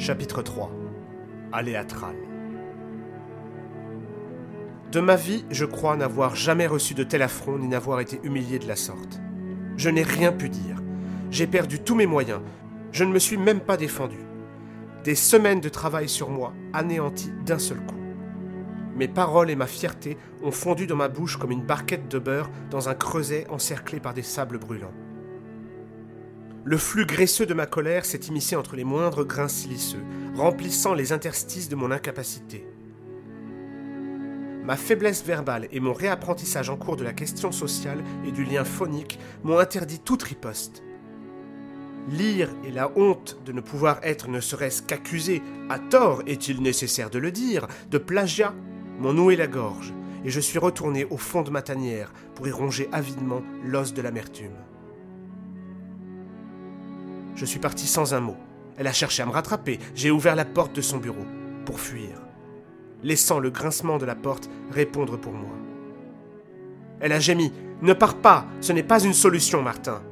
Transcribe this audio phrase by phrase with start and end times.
[0.00, 0.72] Chapitre 3
[1.52, 2.14] Aléatral
[4.90, 8.58] De ma vie, je crois n'avoir jamais reçu de tel affront ni n'avoir été humilié
[8.58, 9.20] de la sorte.
[9.76, 10.76] Je n'ai rien pu dire.
[11.30, 12.40] J'ai perdu tous mes moyens.
[12.92, 14.16] Je ne me suis même pas défendu.
[15.04, 18.00] Des semaines de travail sur moi anéanties d'un seul coup.
[18.96, 22.48] Mes paroles et ma fierté ont fondu dans ma bouche comme une barquette de beurre
[22.70, 24.94] dans un creuset encerclé par des sables brûlants.
[26.62, 31.12] Le flux graisseux de ma colère s'est immiscé entre les moindres grains siliceux, remplissant les
[31.12, 32.66] interstices de mon incapacité.
[34.62, 38.64] Ma faiblesse verbale et mon réapprentissage en cours de la question sociale et du lien
[38.64, 40.82] phonique m'ont interdit toute riposte.
[42.10, 47.08] Lire et la honte de ne pouvoir être ne serait-ce qu'accusé, à tort est-il nécessaire
[47.08, 48.54] de le dire, de plagiat,
[48.98, 49.94] m'ont noué la gorge,
[50.26, 54.02] et je suis retourné au fond de ma tanière pour y ronger avidement l'os de
[54.02, 54.56] l'amertume.
[57.40, 58.36] Je suis parti sans un mot.
[58.76, 59.78] Elle a cherché à me rattraper.
[59.94, 61.24] J'ai ouvert la porte de son bureau
[61.64, 62.20] pour fuir,
[63.02, 65.54] laissant le grincement de la porte répondre pour moi.
[67.00, 67.50] Elle a gémi.
[67.80, 70.02] Ne pars pas, ce n'est pas une solution, Martin.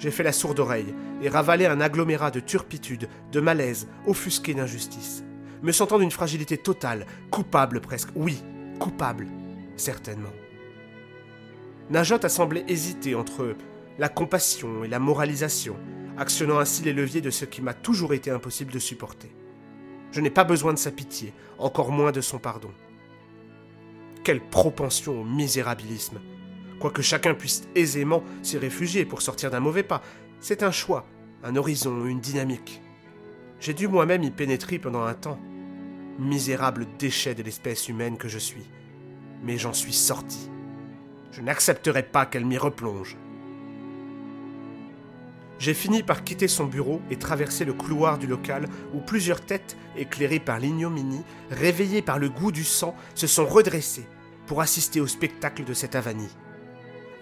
[0.00, 0.92] J'ai fait la sourde oreille
[1.22, 5.22] et ravalé un agglomérat de turpitude, de malaise, offusqué d'injustice,
[5.62, 8.42] me sentant d'une fragilité totale, coupable presque, oui,
[8.80, 9.28] coupable,
[9.76, 10.32] certainement.
[11.90, 13.54] Najot a semblé hésiter entre
[13.98, 15.76] la compassion et la moralisation,
[16.16, 19.34] actionnant ainsi les leviers de ce qui m'a toujours été impossible de supporter.
[20.10, 22.70] Je n'ai pas besoin de sa pitié, encore moins de son pardon.
[24.24, 26.20] Quelle propension au misérabilisme
[26.78, 30.02] Quoique chacun puisse aisément s'y réfugier pour sortir d'un mauvais pas,
[30.40, 31.06] c'est un choix,
[31.44, 32.82] un horizon, une dynamique.
[33.60, 35.38] J'ai dû moi-même y pénétrer pendant un temps.
[36.18, 38.68] Misérable déchet de l'espèce humaine que je suis.
[39.44, 40.50] Mais j'en suis sorti.
[41.30, 43.16] Je n'accepterai pas qu'elle m'y replonge.
[45.62, 49.76] J'ai fini par quitter son bureau et traverser le couloir du local où plusieurs têtes,
[49.96, 54.08] éclairées par l'ignominie, réveillées par le goût du sang, se sont redressées
[54.48, 56.36] pour assister au spectacle de cette avanie.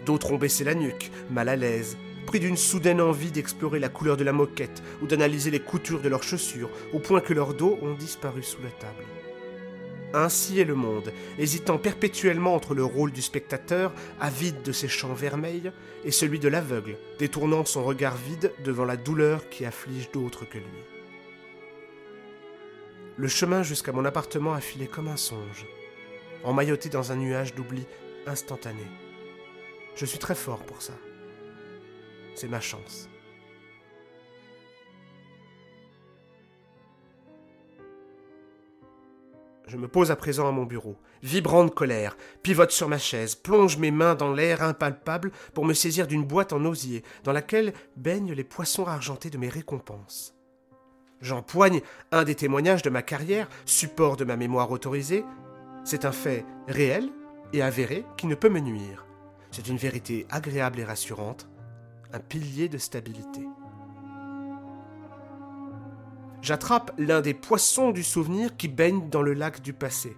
[0.07, 4.17] D'autres ont baissé la nuque, mal à l'aise, pris d'une soudaine envie d'explorer la couleur
[4.17, 7.79] de la moquette ou d'analyser les coutures de leurs chaussures, au point que leurs dos
[7.83, 9.20] ont disparu sous la table.
[10.13, 15.15] Ainsi est le monde, hésitant perpétuellement entre le rôle du spectateur, avide de ses champs
[15.15, 15.71] vermeils,
[16.05, 20.59] et celui de l'aveugle, détournant son regard vide devant la douleur qui afflige d'autres que
[20.59, 20.65] lui.
[23.17, 25.67] Le chemin jusqu'à mon appartement a filé comme un songe,
[26.43, 27.87] emmailloté dans un nuage d'oubli
[28.27, 28.87] instantané.
[29.95, 30.95] Je suis très fort pour ça.
[32.35, 33.10] C'est ma chance.
[39.71, 43.37] Je me pose à présent à mon bureau, vibrant de colère, pivote sur ma chaise,
[43.37, 47.73] plonge mes mains dans l'air impalpable pour me saisir d'une boîte en osier dans laquelle
[47.97, 50.35] baignent les poissons argentés de mes récompenses.
[51.21, 55.25] J'empoigne un des témoignages de ma carrière, support de ma mémoire autorisée.
[55.85, 57.09] C'est un fait réel
[57.53, 59.07] et avéré qui ne peut me nuire.
[59.53, 61.49] C'est une vérité agréable et rassurante,
[62.13, 63.47] un pilier de stabilité
[66.51, 70.17] j'attrape l'un des poissons du souvenir qui baigne dans le lac du passé.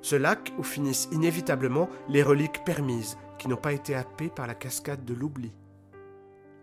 [0.00, 4.54] Ce lac où finissent inévitablement les reliques permises qui n'ont pas été happées par la
[4.54, 5.52] cascade de l'oubli.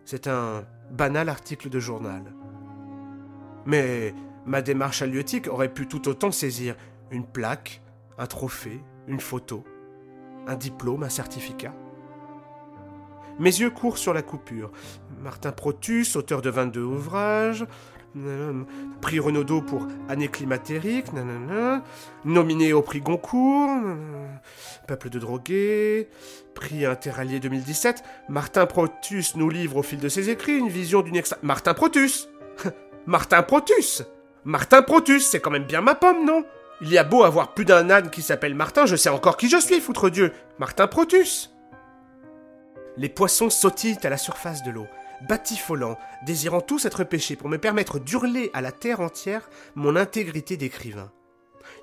[0.05, 2.33] C'est un banal article de journal.
[3.65, 4.15] Mais
[4.45, 6.77] ma démarche halieutique aurait pu tout autant saisir
[7.11, 7.81] une plaque,
[8.17, 9.65] un trophée, une photo,
[10.47, 11.73] un diplôme, un certificat.
[13.37, 14.71] Mes yeux courent sur la coupure.
[15.21, 17.65] Martin Protus, auteur de 22 ouvrages,
[19.01, 21.07] prix Renaudot pour année climatérique,
[22.25, 23.69] nominé au prix Goncourt,
[24.88, 26.09] peuple de drogués,
[26.53, 31.16] prix Interallié 2017, Martin Protus nous livre au fil de ses écrits une vision d'une
[31.16, 31.38] extra...
[31.41, 32.29] Martin Protus.
[33.05, 34.03] Martin Protus.
[34.43, 36.43] Martin Protus, c'est quand même bien ma pomme, non?
[36.81, 39.49] Il y a beau avoir plus d'un âne qui s'appelle Martin, je sais encore qui
[39.49, 40.34] je suis, foutre Dieu.
[40.58, 41.53] Martin Protus.
[42.97, 44.87] Les poissons sautillent à la surface de l'eau
[45.28, 50.58] batifolant, désirant tous être pêchés pour me permettre d'hurler à la terre entière mon intégrité
[50.58, 51.12] d'écrivain.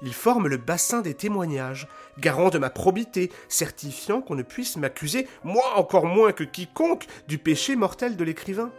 [0.02, 1.88] Ils forment le bassin des témoignages,
[2.18, 7.38] garant de ma probité, certifiant qu'on ne puisse m'accuser, moi encore moins que quiconque, du
[7.38, 8.70] péché mortel de l'écrivain.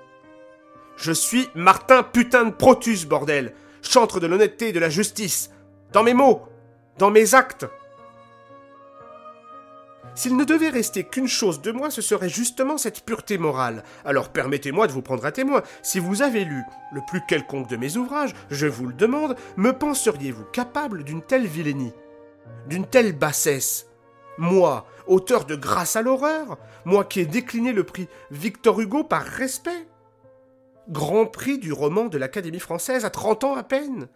[0.97, 5.51] Je suis Martin putain de Protus, bordel, chantre de l'honnêteté et de la justice,
[5.93, 6.43] dans mes mots,
[6.97, 7.65] dans mes actes.
[10.19, 13.85] S'il ne devait rester qu'une chose de moi, ce serait justement cette pureté morale.
[14.03, 15.63] Alors permettez-moi de vous prendre à témoin.
[15.81, 16.61] Si vous avez lu
[16.91, 21.47] le plus quelconque de mes ouvrages, je vous le demande, me penseriez-vous capable d'une telle
[21.47, 21.93] vilainie?
[22.67, 23.87] D'une telle bassesse?
[24.37, 26.57] Moi, auteur de Grâce à l'horreur?
[26.83, 29.87] Moi qui ai décliné le prix Victor Hugo par respect?
[30.89, 34.09] Grand prix du roman de l'Académie française à 30 ans à peine?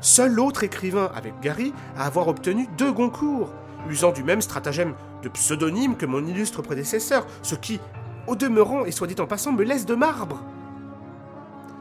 [0.00, 3.52] Seul l'autre écrivain, avec Gary, à avoir obtenu deux Goncourt,
[3.90, 7.80] usant du même stratagème de pseudonyme que mon illustre prédécesseur, ce qui,
[8.26, 10.42] au demeurant et soit dit en passant, me laisse de marbre.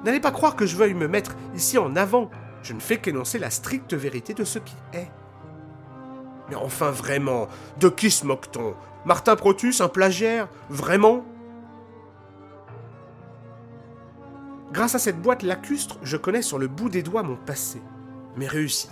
[0.04, 2.30] N'allez pas croire que je veuille me mettre ici en avant,
[2.63, 5.10] je ne fais qu'énoncer la stricte vérité de ce qui est.
[6.50, 7.48] Mais enfin vraiment,
[7.80, 8.75] de qui se moque-t-on?
[9.06, 10.48] Martin Protus, un plagiaire?
[10.69, 11.24] Vraiment?
[14.72, 17.81] Grâce à cette boîte lacustre, je connais sur le bout des doigts mon passé,
[18.36, 18.92] mes réussites.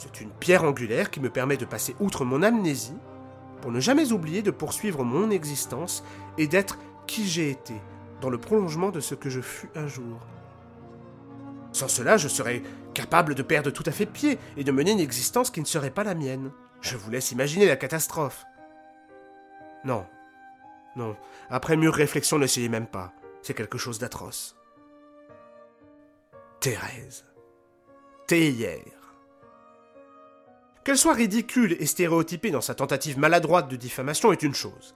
[0.00, 2.96] C'est une pierre angulaire qui me permet de passer outre mon amnésie
[3.60, 6.02] pour ne jamais oublier de poursuivre mon existence
[6.38, 7.74] et d'être qui j'ai été,
[8.22, 10.18] dans le prolongement de ce que je fus un jour.
[11.72, 12.62] Sans cela, je serais
[12.94, 15.90] capable de perdre tout à fait pied et de mener une existence qui ne serait
[15.90, 16.50] pas la mienne.
[16.80, 18.46] Je vous laisse imaginer la catastrophe.
[19.84, 20.06] Non.
[20.96, 21.14] Non.
[21.50, 23.12] Après mûre réflexion, n'essayez même pas.
[23.42, 24.56] C'est quelque chose d'atroce.
[26.60, 27.26] Thérèse.
[28.26, 28.99] Théière.
[30.84, 34.94] Qu'elle soit ridicule et stéréotypée dans sa tentative maladroite de diffamation est une chose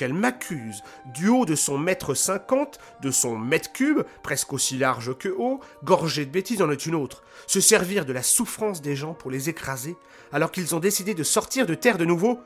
[0.00, 0.82] qu'elle m'accuse,
[1.12, 5.60] du haut de son mètre cinquante, de son mètre cube, presque aussi large que haut,
[5.84, 9.30] gorgé de bêtises en est une autre, se servir de la souffrance des gens pour
[9.30, 9.98] les écraser,
[10.32, 12.40] alors qu'ils ont décidé de sortir de terre de nouveau,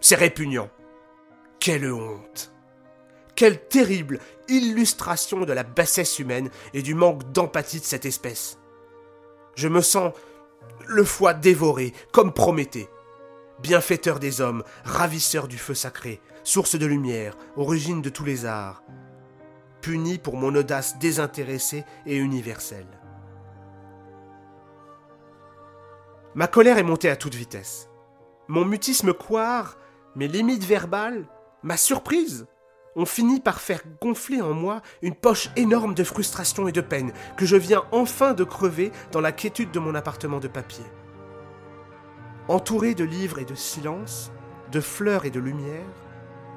[0.00, 0.70] c'est répugnant.
[1.60, 2.52] Quelle honte
[3.36, 4.18] Quelle terrible
[4.48, 8.58] illustration de la bassesse humaine et du manque d'empathie de cette espèce.
[9.54, 10.12] Je me sens
[10.86, 12.88] le foie dévoré, comme Prométhée.
[13.60, 18.82] Bienfaiteur des hommes, ravisseur du feu sacré, source de lumière, origine de tous les arts,
[19.80, 22.86] puni pour mon audace désintéressée et universelle.
[26.34, 27.88] Ma colère est montée à toute vitesse.
[28.46, 29.76] Mon mutisme coire,
[30.14, 31.26] mes limites verbales,
[31.62, 32.46] ma surprise,
[32.96, 37.12] ont fini par faire gonfler en moi une poche énorme de frustration et de peine
[37.36, 40.84] que je viens enfin de crever dans la quiétude de mon appartement de papier.
[42.48, 44.32] Entouré de livres et de silence,
[44.72, 45.86] de fleurs et de lumière,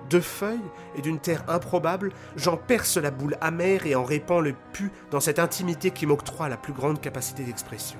[0.09, 0.59] de feuilles
[0.95, 5.19] et d'une terre improbable, j'en perce la boule amère et en répand le pu dans
[5.19, 7.99] cette intimité qui m'octroie la plus grande capacité d'expression.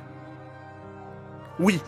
[1.60, 1.82] Oui,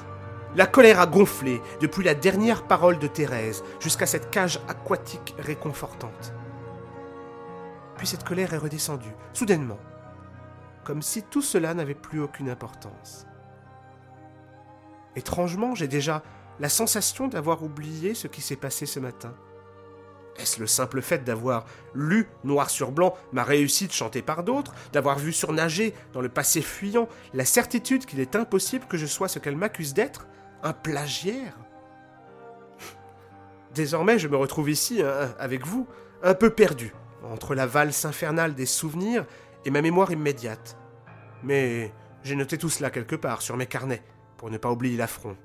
[0.55, 6.33] la colère a gonflé depuis la dernière parole de Thérèse jusqu'à cette cage aquatique réconfortante.
[7.97, 9.79] Puis cette colère est redescendue, soudainement,
[10.83, 13.25] comme si tout cela n'avait plus aucune importance.
[15.15, 16.23] Étrangement, j'ai déjà
[16.59, 19.33] la sensation d'avoir oublié ce qui s'est passé ce matin.
[20.37, 25.19] Est-ce le simple fait d'avoir lu noir sur blanc ma réussite chantée par d'autres, d'avoir
[25.19, 29.37] vu surnager dans le passé fuyant la certitude qu'il est impossible que je sois ce
[29.37, 30.25] qu'elle m'accuse d'être,
[30.63, 31.57] un plagiaire
[33.75, 35.87] Désormais, je me retrouve ici, hein, avec vous,
[36.21, 36.93] un peu perdu,
[37.23, 39.25] entre la valse infernale des souvenirs
[39.65, 40.77] et ma mémoire immédiate.
[41.41, 41.91] Mais
[42.23, 44.03] j'ai noté tout cela quelque part sur mes carnets,
[44.37, 45.35] pour ne pas oublier l'affront.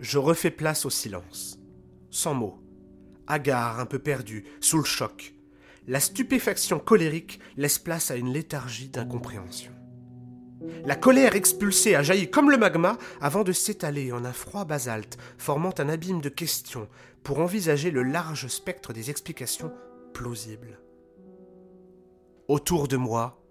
[0.00, 1.60] Je refais place au silence
[2.14, 2.58] sans mots.
[3.26, 5.34] Hagard, un peu perdu, sous le choc.
[5.88, 9.73] La stupéfaction colérique laisse place à une léthargie d'incompréhension.
[10.84, 15.18] La colère expulsée a jailli comme le magma avant de s'étaler en un froid basalte,
[15.38, 16.88] formant un abîme de questions
[17.22, 19.72] pour envisager le large spectre des explications
[20.12, 20.78] plausibles.
[22.48, 23.42] Autour de moi,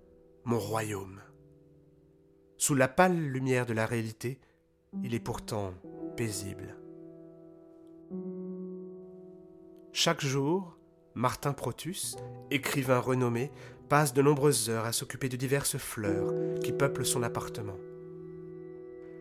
[0.45, 1.21] mon royaume.
[2.57, 4.39] Sous la pâle lumière de la réalité,
[5.03, 5.73] il est pourtant
[6.15, 6.75] paisible.
[9.91, 10.77] Chaque jour,
[11.15, 12.15] Martin Protus,
[12.51, 13.51] écrivain renommé,
[13.93, 16.33] passe de nombreuses heures à s'occuper de diverses fleurs
[16.63, 17.77] qui peuplent son appartement.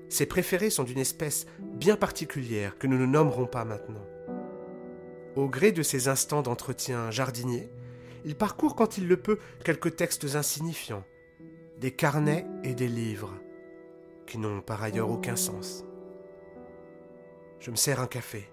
[0.09, 4.07] Ses préférés sont d'une espèce bien particulière que nous ne nommerons pas maintenant.
[5.37, 7.69] Au gré de ses instants d'entretien jardinier,
[8.25, 11.05] il parcourt quand il le peut quelques textes insignifiants,
[11.77, 13.35] des carnets et des livres,
[14.27, 15.85] qui n'ont par ailleurs aucun sens.
[17.61, 18.51] Je me sers un café.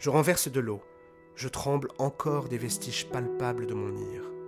[0.00, 0.82] Je renverse de l'eau
[1.36, 4.39] je tremble encore des vestiges palpables de mon ire.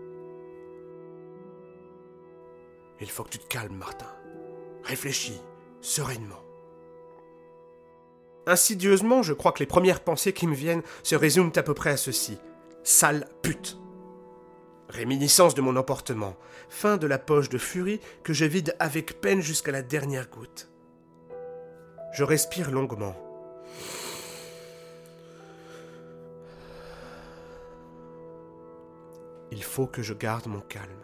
[3.03, 4.07] Il faut que tu te calmes, Martin.
[4.85, 5.41] Réfléchis,
[5.81, 6.41] sereinement.
[8.47, 11.91] Insidieusement, je crois que les premières pensées qui me viennent se résument à peu près
[11.91, 12.39] à ceci.
[12.85, 13.77] Sale pute.
[14.89, 16.37] Réminiscence de mon emportement,
[16.69, 20.69] fin de la poche de furie que je vide avec peine jusqu'à la dernière goutte.
[22.13, 23.17] Je respire longuement.
[29.51, 31.02] Il faut que je garde mon calme.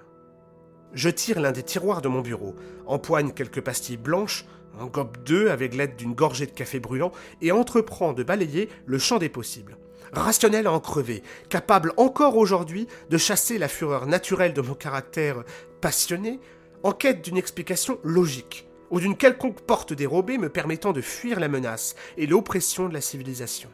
[0.95, 2.55] Je tire l'un des tiroirs de mon bureau,
[2.87, 4.47] empoigne quelques pastilles blanches,
[4.79, 8.99] en gobe deux avec l'aide d'une gorgée de café brûlant et entreprends de balayer le
[8.99, 9.77] champ des possibles.
[10.13, 15.45] rationnel à en crever, capable encore aujourd'hui de chasser la fureur naturelle de mon caractère
[15.83, 16.41] passionné,
[16.83, 21.49] en quête d'une explication logique, ou d'une quelconque porte dérobée me permettant de fuir la
[21.49, 23.69] menace et l'oppression de la civilisation.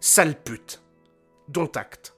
[0.00, 0.82] Sale pute.
[1.48, 2.16] Dont acte.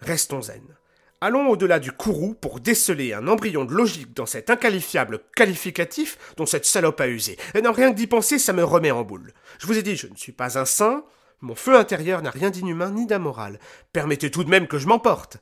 [0.00, 0.76] Restons zen.
[1.20, 6.44] Allons au-delà du courroux pour déceler un embryon de logique dans cet inqualifiable qualificatif dont
[6.44, 7.38] cette salope a usé.
[7.54, 9.32] Et non, rien que d'y penser, ça me remet en boule.
[9.58, 11.04] Je vous ai dit, je ne suis pas un saint,
[11.40, 13.58] mon feu intérieur n'a rien d'inhumain ni d'amoral.
[13.92, 15.38] Permettez tout de même que je m'emporte.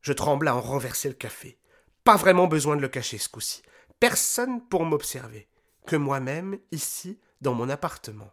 [0.00, 1.58] Je tremble à en renverser le café.
[2.04, 3.62] Pas vraiment besoin de le cacher ce coup-ci.
[4.00, 5.48] Personne pour m'observer.
[5.86, 8.32] Que moi-même, ici, dans mon appartement.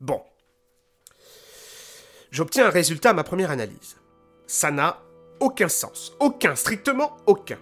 [0.00, 0.22] Bon.
[2.30, 3.96] J'obtiens un résultat à ma première analyse.
[4.52, 5.00] Ça n'a
[5.40, 6.14] aucun sens.
[6.20, 7.56] Aucun, strictement aucun.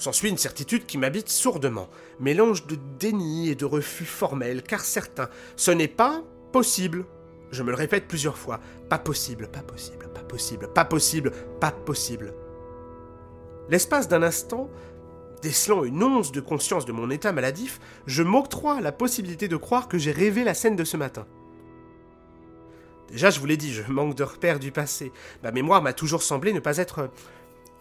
[0.00, 5.28] S'ensuit une certitude qui m'habite sourdement, mélange de déni et de refus formel, car certain,
[5.54, 7.04] ce n'est pas possible.
[7.52, 8.58] Je me le répète plusieurs fois.
[8.88, 12.34] Pas possible, pas possible, pas possible, pas possible, pas possible.
[13.68, 14.68] L'espace d'un instant,
[15.40, 19.86] décelant une once de conscience de mon état maladif, je m'octroie la possibilité de croire
[19.86, 21.28] que j'ai rêvé la scène de ce matin.
[23.08, 25.12] Déjà, je vous l'ai dit, je manque de repères du passé.
[25.42, 27.10] Ma mémoire m'a toujours semblé ne pas être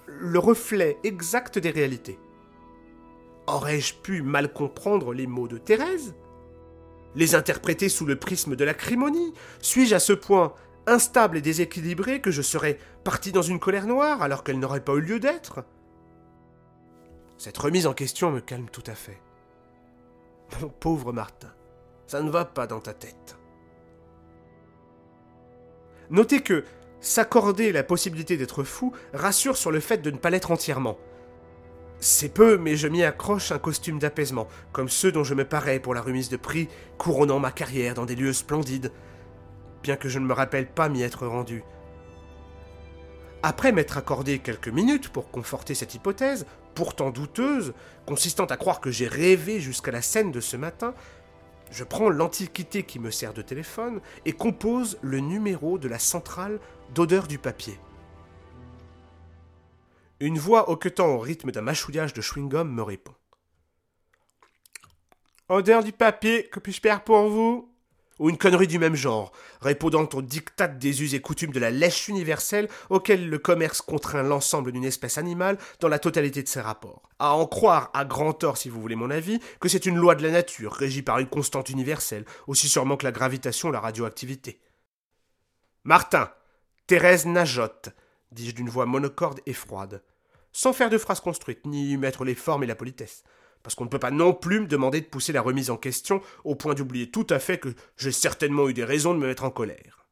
[0.07, 2.17] le reflet exact des réalités.
[3.45, 6.15] Aurais-je pu mal comprendre les mots de Thérèse?
[7.15, 10.53] Les interpréter sous le prisme de l'acrimonie Suis-je à ce point
[10.85, 14.93] instable et déséquilibré que je serais parti dans une colère noire alors qu'elle n'aurait pas
[14.93, 15.63] eu lieu d'être?
[17.37, 19.21] Cette remise en question me calme tout à fait.
[20.61, 21.53] Mon pauvre Martin,
[22.07, 23.37] ça ne va pas dans ta tête.
[26.09, 26.63] Notez que
[27.01, 30.97] s'accorder la possibilité d'être fou rassure sur le fait de ne pas l'être entièrement.
[31.99, 35.79] C'est peu, mais je m'y accroche un costume d'apaisement, comme ceux dont je me parais
[35.79, 38.91] pour la remise de prix, couronnant ma carrière dans des lieux splendides,
[39.81, 41.63] bien que je ne me rappelle pas m'y être rendu.
[43.43, 46.45] Après m'être accordé quelques minutes pour conforter cette hypothèse,
[46.75, 47.73] pourtant douteuse,
[48.05, 50.93] consistant à croire que j'ai rêvé jusqu'à la scène de ce matin,
[51.71, 56.59] je prends l'antiquité qui me sert de téléphone et compose le numéro de la centrale
[56.93, 57.79] d'odeur du papier.
[60.19, 63.13] Une voix hoquetant au rythme d'un mâchouillage de chewing-gum me répond.
[65.49, 67.66] Odeur du papier, que puis-je faire pour vous?
[68.19, 69.31] Ou une connerie du même genre,
[69.61, 74.23] répondant au diktat des us et coutumes de la lèche universelle auquel le commerce contraint
[74.23, 77.09] l'ensemble d'une espèce animale dans la totalité de ses rapports.
[77.19, 80.15] À en croire, à grand tort si vous voulez mon avis, que c'est une loi
[80.15, 83.79] de la nature, régie par une constante universelle, aussi sûrement que la gravitation ou la
[83.79, 84.61] radioactivité.
[85.83, 86.31] Martin,
[86.87, 87.89] Thérèse Najotte,
[88.31, 90.01] dis-je d'une voix monocorde et froide,
[90.51, 93.23] sans faire de phrases construites, ni mettre les formes et la politesse.
[93.63, 96.21] Parce qu'on ne peut pas non plus me demander de pousser la remise en question
[96.43, 99.43] au point d'oublier tout à fait que j'ai certainement eu des raisons de me mettre
[99.43, 100.07] en colère.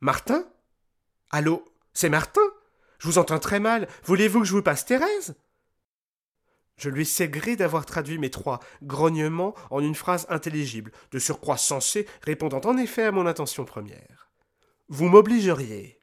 [0.00, 0.44] Martin?
[1.30, 1.64] Allô?
[1.92, 2.42] C'est Martin?
[2.98, 3.88] Je vous entends très mal.
[4.04, 5.36] Voulez-vous que je vous passe Thérèse?
[6.76, 11.56] Je lui sais gré d'avoir traduit mes trois grognements en une phrase intelligible, de surcroît
[11.56, 14.30] sensée, répondant en effet à mon intention première.
[14.88, 16.00] Vous m'obligeriez.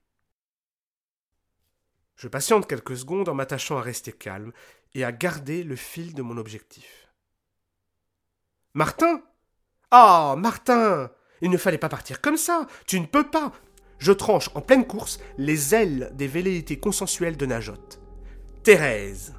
[2.15, 4.51] Je patiente quelques secondes en m'attachant à rester calme
[4.95, 7.09] et à garder le fil de mon objectif.
[8.73, 9.21] Martin
[9.91, 13.51] Ah, Martin Il ne fallait pas partir comme ça Tu ne peux pas
[13.99, 18.01] Je tranche en pleine course les ailes des velléités consensuelles de Najotte.
[18.63, 19.35] Thérèse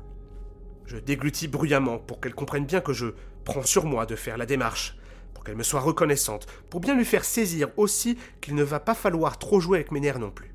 [0.86, 3.06] Je déglutis bruyamment pour qu'elle comprenne bien que je
[3.44, 4.96] prends sur moi de faire la démarche,
[5.34, 8.94] pour qu'elle me soit reconnaissante, pour bien lui faire saisir aussi qu'il ne va pas
[8.94, 10.54] falloir trop jouer avec mes nerfs non plus.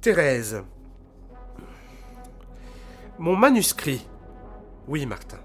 [0.00, 0.64] Thérèse,
[3.18, 4.06] mon manuscrit.
[4.88, 5.38] Oui, Martin.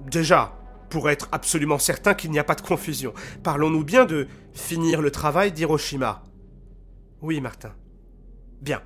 [0.00, 0.56] Déjà,
[0.90, 5.10] pour être absolument certain qu'il n'y a pas de confusion, parlons-nous bien de finir le
[5.10, 6.22] travail d'Hiroshima.
[7.22, 7.72] Oui, Martin.
[8.60, 8.82] Bien.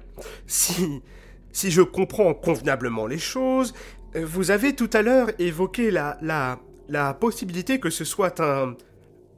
[0.47, 1.03] Si.
[1.51, 3.73] Si je comprends convenablement les choses,
[4.15, 6.19] vous avez tout à l'heure évoqué la.
[6.21, 6.59] la.
[6.89, 8.77] la possibilité que ce soit un.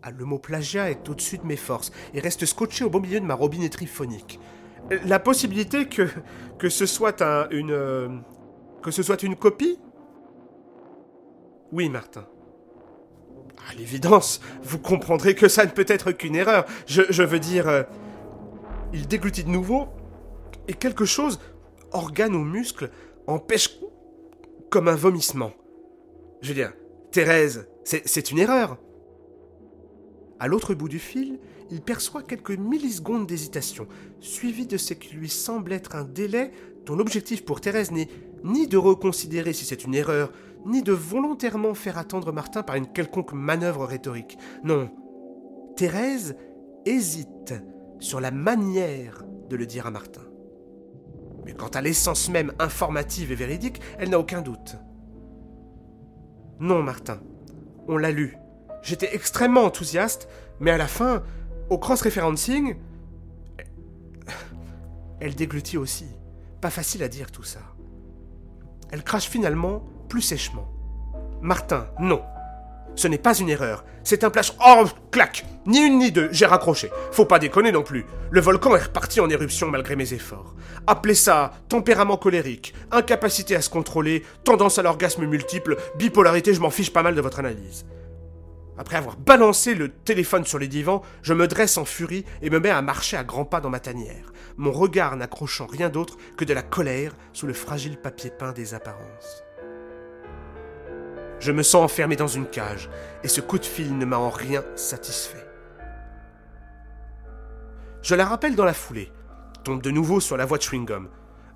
[0.03, 3.21] Ah, le mot plagiat est au-dessus de mes forces et reste scotché au beau milieu
[3.21, 4.41] de ma robinetterie phonique
[5.05, 6.09] la possibilité que,
[6.59, 8.23] que ce soit un, une.
[8.83, 9.79] Que ce soit une copie?
[11.73, 12.27] Oui, Martin.
[13.69, 16.65] À l'évidence, vous comprendrez que ça ne peut être qu'une erreur.
[16.87, 17.69] Je, veux dire.
[17.69, 17.83] Euh,
[18.93, 19.89] il déglutit de nouveau,
[20.69, 21.39] et quelque chose,
[21.93, 22.91] organe ou muscle,
[23.27, 23.79] empêche
[24.71, 25.53] comme un vomissement.
[26.43, 26.73] Je veux dire,
[27.11, 28.79] Thérèse, c'est une erreur.
[30.39, 31.39] À l'autre bout du fil,
[31.71, 33.87] il perçoit quelques millisecondes d'hésitation,
[34.21, 36.51] suivi de ce qui lui semble être un délai
[36.87, 38.09] dont l'objectif pour Thérèse n'est
[38.45, 40.33] ni de reconsidérer si c'est une erreur,
[40.67, 44.39] ni de volontairement faire attendre Martin par une quelconque manœuvre rhétorique.
[44.65, 44.91] Non.
[45.77, 46.37] Thérèse
[46.87, 47.55] hésite
[47.99, 50.23] sur la manière de le dire à Martin.
[51.45, 54.77] Mais quant à l'essence même informative et véridique, elle n'a aucun doute.
[56.59, 57.21] Non, Martin,
[57.89, 58.37] on l'a lu.
[58.83, 60.29] J'étais extrêmement enthousiaste,
[60.61, 61.23] mais à la fin,
[61.71, 62.77] au cross-referencing,
[65.21, 66.07] elle déglutit aussi.
[66.61, 67.61] Pas facile à dire tout ça.
[68.91, 70.69] Elle crache finalement plus sèchement.
[71.41, 72.23] Martin, non.
[72.97, 73.85] Ce n'est pas une erreur.
[74.03, 74.53] C'est un plage.
[74.67, 76.91] Oh, clac Ni une ni deux, j'ai raccroché.
[77.13, 78.05] Faut pas déconner non plus.
[78.31, 80.55] Le volcan est reparti en éruption malgré mes efforts.
[80.87, 86.71] Appelez ça tempérament colérique, incapacité à se contrôler, tendance à l'orgasme multiple, bipolarité, je m'en
[86.71, 87.85] fiche pas mal de votre analyse.
[88.81, 92.59] Après avoir balancé le téléphone sur les divans, je me dresse en furie et me
[92.59, 96.47] mets à marcher à grands pas dans ma tanière, mon regard n'accrochant rien d'autre que
[96.47, 99.45] de la colère sous le fragile papier peint des apparences.
[101.41, 102.89] Je me sens enfermé dans une cage,
[103.23, 105.47] et ce coup de fil ne m'a en rien satisfait.
[108.01, 109.13] Je la rappelle dans la foulée,
[109.63, 111.09] tombe de nouveau sur la voie de chewing-gum.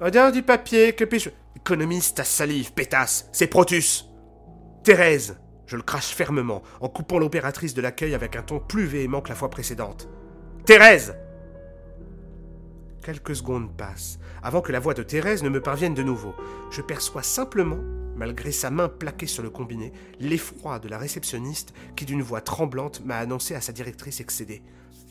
[0.02, 1.30] Odeur du papier, que puis-je.
[1.56, 4.10] Économiste à salive, pétasse, c'est Protus
[4.82, 9.20] Thérèse je le crache fermement, en coupant l'opératrice de l'accueil avec un ton plus véhément
[9.20, 10.08] que la fois précédente.
[10.64, 11.16] Thérèse
[13.02, 16.34] Quelques secondes passent, avant que la voix de Thérèse ne me parvienne de nouveau.
[16.70, 17.80] Je perçois simplement,
[18.16, 23.04] malgré sa main plaquée sur le combiné, l'effroi de la réceptionniste qui, d'une voix tremblante,
[23.04, 24.62] m'a annoncé à sa directrice excédée.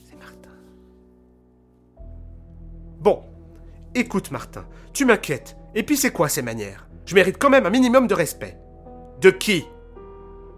[0.09, 0.49] C'est Martin.
[2.99, 3.23] Bon,
[3.93, 5.55] écoute Martin, tu m'inquiètes.
[5.75, 6.87] Et puis c'est quoi ces manières?
[7.05, 8.57] Je mérite quand même un minimum de respect.
[9.21, 9.65] De qui?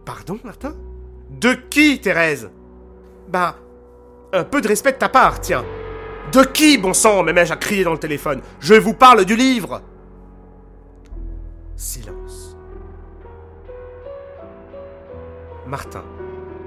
[0.06, 0.76] Pardon, Martin?
[1.32, 2.50] De qui, Thérèse?
[3.28, 3.56] Bah,
[4.32, 5.66] un peu de respect de ta part, tiens.
[6.32, 8.42] De qui, bon sang, m'ai-je à crier dans le téléphone?
[8.60, 9.82] Je vous parle du livre
[11.76, 12.56] Silence.
[15.66, 16.04] Martin,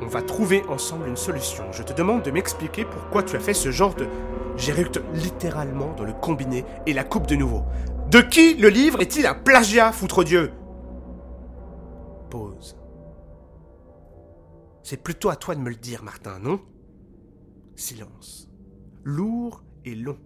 [0.02, 1.64] on va trouver ensemble une solution.
[1.70, 4.06] Je te demande de m'expliquer pourquoi tu as fait ce genre de...
[4.56, 7.64] J'éructe littéralement dans le combiné et la coupe de nouveau.
[8.10, 10.50] De qui le livre est-il un plagiat, foutre Dieu?
[12.30, 12.77] Pause.
[14.90, 16.62] C'est plutôt à toi de me le dire, Martin, non?
[17.76, 18.48] Silence.
[19.04, 20.16] Lourd et long.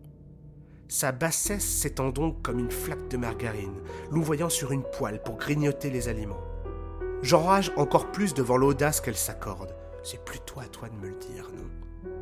[0.86, 3.74] Sa bassesse s'étend donc comme une flaque de margarine,
[4.12, 6.44] louvoyant sur une poêle pour grignoter les aliments.
[7.22, 9.74] J'enrage encore plus devant l'audace qu'elle s'accorde.
[10.04, 12.12] C'est plutôt à toi de me le dire, non?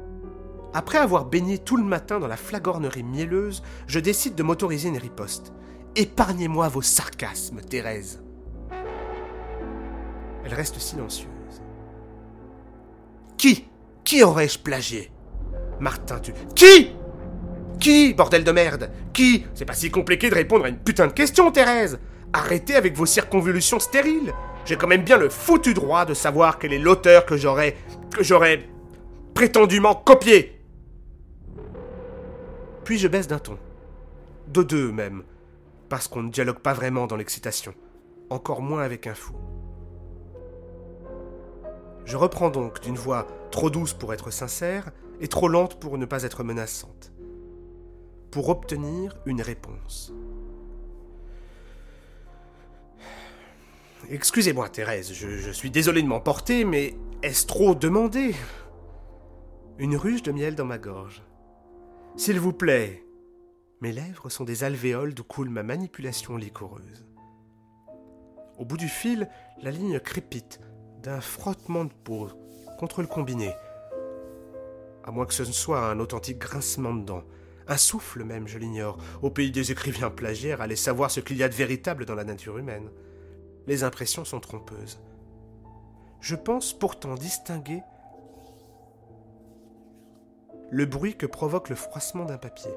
[0.73, 4.97] Après avoir baigné tout le matin dans la flagornerie mielleuse, je décide de m'autoriser une
[4.97, 5.53] riposte.
[5.95, 8.23] Épargnez-moi vos sarcasmes, Thérèse.
[10.43, 11.40] Elle reste silencieuse.
[13.41, 13.65] Qui?
[14.05, 15.11] Qui aurais-je plagié?
[15.81, 16.35] Martin, tu.
[16.55, 16.91] Qui?
[17.81, 18.91] Qui, bordel de merde?
[19.15, 19.47] Qui?
[19.55, 21.99] C'est pas si compliqué de répondre à une putain de question, Thérèse
[22.35, 24.35] Arrêtez avec vos circonvolutions stériles
[24.67, 27.79] J'ai quand même bien le foutu droit de savoir quel est l'auteur que j'aurais.
[28.15, 28.69] que j'aurais.
[29.33, 30.61] prétendument copié
[32.85, 33.57] Puis je baisse d'un ton.
[34.49, 35.23] De deux même.
[35.89, 37.73] Parce qu'on ne dialogue pas vraiment dans l'excitation.
[38.29, 39.33] Encore moins avec un fou.
[42.05, 46.07] Je reprends donc d'une voix trop douce pour être sincère et trop lente pour ne
[46.07, 47.13] pas être menaçante,
[48.31, 50.13] pour obtenir une réponse.
[54.09, 58.35] Excusez-moi, Thérèse, je, suis désolé de m'emporter, mais est-ce trop demandé?
[59.79, 61.23] Une ruche de miel dans ma gorge.
[62.17, 63.05] S'il vous plaît.
[63.83, 67.07] Mes lèvres sont des alvéoles d'où coule ma manipulation liquoreuse.
[68.59, 69.29] Au bout du fil,
[69.63, 70.61] la ligne crépite,
[71.03, 72.29] d'un frottement de peau
[72.79, 73.53] contre le combiné.
[75.05, 77.25] À moins que ce ne soit un authentique grincement de dents.
[77.69, 78.99] Un souffle même, je l'ignore.
[79.23, 82.25] Au pays des écrivains plagiaires, allez savoir ce qu'il y a de véritable dans la
[82.25, 82.91] nature humaine.
[83.67, 85.01] Les impressions sont trompeuses.
[86.21, 87.83] Je pense pourtant distinguer
[90.71, 92.71] le bruit que provoque le froissement d'un papier.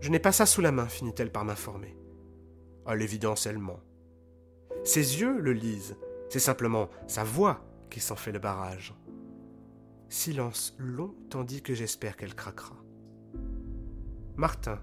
[0.00, 1.96] Je n'ai pas ça sous la main, finit-elle par m'informer.
[2.86, 3.80] À l'évidence, elle ment.
[4.84, 5.96] Ses yeux le lisent,
[6.30, 8.94] c'est simplement sa voix qui s'en fait le barrage.
[10.08, 12.76] Silence long tandis que j'espère qu'elle craquera.
[14.36, 14.80] Martin,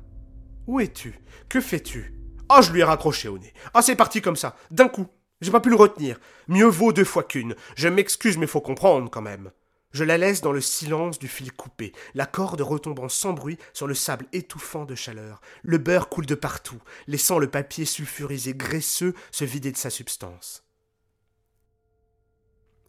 [0.67, 1.19] où es-tu?
[1.49, 2.13] Que fais-tu?
[2.49, 3.53] Ah, je lui ai raccroché au nez.
[3.73, 5.07] Ah, c'est parti comme ça, d'un coup.
[5.39, 6.19] J'ai pas pu le retenir.
[6.47, 7.55] Mieux vaut deux fois qu'une.
[7.75, 9.51] Je m'excuse, mais faut comprendre quand même.
[9.91, 13.88] Je la laisse dans le silence du fil coupé, la corde retombant sans bruit sur
[13.88, 15.39] le sable étouffant de chaleur.
[15.63, 20.66] Le beurre coule de partout, laissant le papier sulfurisé graisseux se vider de sa substance.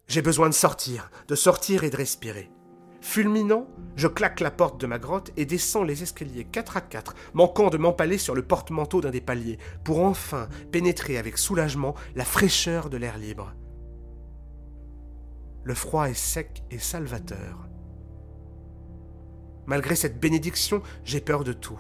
[0.09, 2.51] J'ai besoin de sortir, de sortir et de respirer.
[3.03, 7.15] Fulminant, je claque la porte de ma grotte et descends les escaliers quatre à quatre,
[7.35, 12.25] manquant de m'empaler sur le porte-manteau d'un des paliers, pour enfin pénétrer avec soulagement la
[12.25, 13.55] fraîcheur de l'air libre.
[15.63, 17.69] Le froid est sec et salvateur.
[19.67, 21.79] Malgré cette bénédiction, j'ai peur de tout.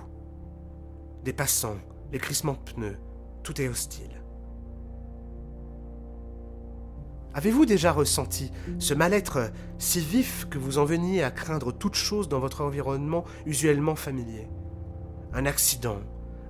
[1.24, 1.78] Des passants,
[2.12, 2.98] les crissements de pneus,
[3.42, 4.17] tout est hostile.
[7.34, 12.28] Avez-vous déjà ressenti ce mal-être si vif que vous en veniez à craindre toute chose
[12.28, 14.48] dans votre environnement usuellement familier?
[15.34, 15.98] Un accident,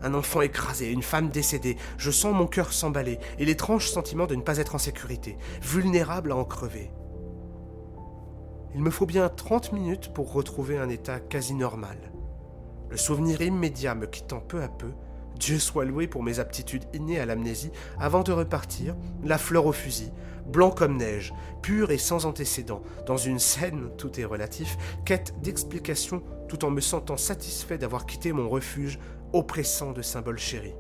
[0.03, 4.37] un enfant écrasé, une femme décédée, je sens mon cœur s'emballer et l'étrange sentiment de
[4.37, 6.91] ne pas être en sécurité, vulnérable à en crever.
[8.75, 12.13] Il me faut bien 30 minutes pour retrouver un état quasi normal.
[12.91, 14.93] Le souvenir immédiat me quittant peu à peu,
[15.39, 19.73] Dieu soit loué pour mes aptitudes innées à l'amnésie, avant de repartir, la fleur au
[19.73, 20.11] fusil,
[20.49, 21.33] blanc comme neige,
[21.63, 26.81] pur et sans antécédent, dans une scène, tout est relatif, quête d'explication tout en me
[26.81, 28.99] sentant satisfait d'avoir quitté mon refuge
[29.33, 30.75] oppressant de symboles chéris.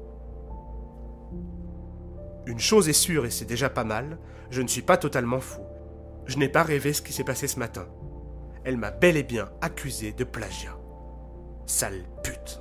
[2.47, 4.19] Une chose est sûre, et c'est déjà pas mal,
[4.51, 5.61] je ne suis pas totalement fou.
[6.25, 7.87] Je n'ai pas rêvé ce qui s'est passé ce matin.
[8.65, 10.77] Elle m'a bel et bien accusé de plagiat.
[11.67, 12.61] Sale pute.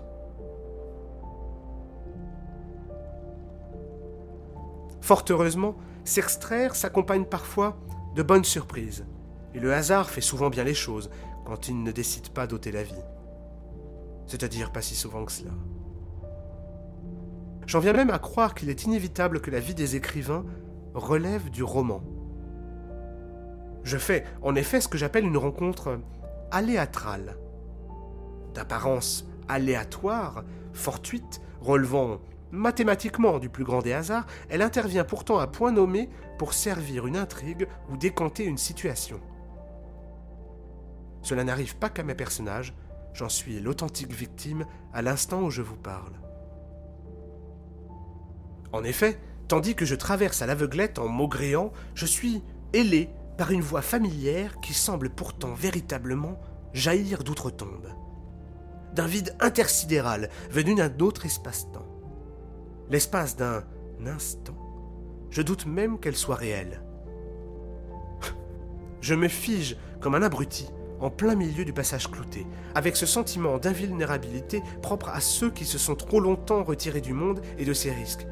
[5.01, 7.77] Fort heureusement, s'extraire s'accompagne parfois
[8.15, 9.05] de bonnes surprises.
[9.53, 11.09] Et le hasard fait souvent bien les choses
[11.45, 12.93] quand il ne décide pas d'ôter la vie.
[14.25, 15.51] C'est-à-dire pas si souvent que cela.
[17.65, 20.45] J'en viens même à croire qu'il est inévitable que la vie des écrivains
[20.93, 22.01] relève du roman.
[23.83, 25.99] Je fais en effet ce que j'appelle une rencontre
[26.51, 27.37] aléatrale.
[28.53, 30.43] D'apparence aléatoire,
[30.73, 32.19] fortuite, relevant
[32.51, 37.17] mathématiquement du plus grand des hasards, elle intervient pourtant à point nommé pour servir une
[37.17, 39.19] intrigue ou décanter une situation.
[41.21, 42.73] Cela n'arrive pas qu'à mes personnages,
[43.13, 46.13] j'en suis l'authentique victime à l'instant où je vous parle.
[48.71, 53.61] En effet, tandis que je traverse à l'aveuglette en maugréant, je suis ailé par une
[53.61, 56.39] voix familière qui semble pourtant véritablement
[56.73, 57.87] jaillir d'outre-tombe.
[58.93, 61.86] D'un vide intersidéral venu d'un autre espace-temps.
[62.89, 63.63] L'espace d'un
[64.05, 64.57] instant.
[65.29, 66.81] Je doute même qu'elle soit réelle.
[69.01, 70.69] Je me fige comme un abruti
[70.99, 75.77] en plein milieu du passage clouté, avec ce sentiment d'invulnérabilité propre à ceux qui se
[75.77, 78.25] sont trop longtemps retirés du monde et de ses risques,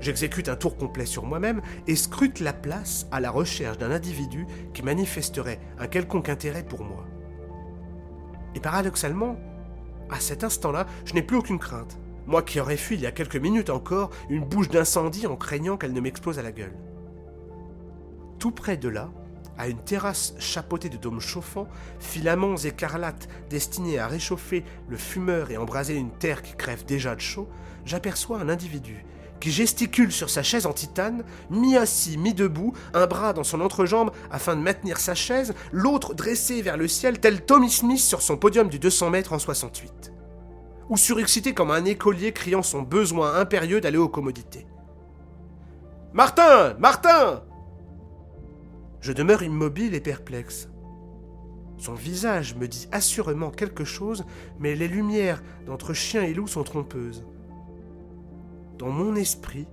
[0.00, 4.46] J'exécute un tour complet sur moi-même et scrute la place à la recherche d'un individu
[4.72, 7.04] qui manifesterait un quelconque intérêt pour moi.
[8.54, 9.36] Et paradoxalement,
[10.08, 11.98] à cet instant-là, je n'ai plus aucune crainte.
[12.28, 15.78] Moi qui aurais fui il y a quelques minutes encore une bouche d'incendie en craignant
[15.78, 16.76] qu'elle ne m'explose à la gueule.
[18.38, 19.10] Tout près de là,
[19.56, 25.56] à une terrasse chapeautée de dômes chauffants, filaments écarlates destinés à réchauffer le fumeur et
[25.56, 27.48] embraser une terre qui crève déjà de chaud,
[27.86, 29.06] j'aperçois un individu
[29.40, 34.54] qui gesticule sur sa chaise en titane, mi-assis, mi-debout, un bras dans son entrejambe afin
[34.54, 38.68] de maintenir sa chaise, l'autre dressé vers le ciel tel Tommy Smith sur son podium
[38.68, 40.17] du 200 mètres en 68.
[40.88, 44.66] Ou surexcité comme un écolier criant son besoin impérieux d'aller aux commodités.
[46.12, 47.42] Martin Martin
[49.00, 50.68] Je demeure immobile et perplexe.
[51.76, 54.24] Son visage me dit assurément quelque chose,
[54.58, 57.24] mais les lumières d'entre chien et loup sont trompeuses
[58.78, 59.66] dans mon esprit,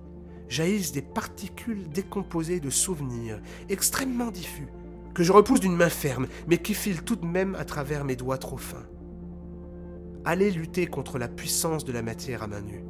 [0.48, 4.68] jaillissent des particules décomposées de souvenirs, extrêmement diffus,
[5.14, 8.16] que je repousse d'une main ferme, mais qui filent tout de même à travers mes
[8.16, 8.86] doigts trop fins.
[10.28, 12.82] Allez lutter contre la puissance de la matière à main nue.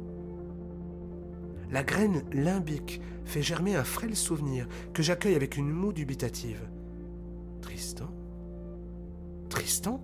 [1.69, 6.67] La graine limbique fait germer un frêle souvenir que j'accueille avec une moue dubitative.
[7.61, 8.09] Tristan?
[9.49, 10.03] Tristan?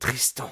[0.00, 0.50] Tristan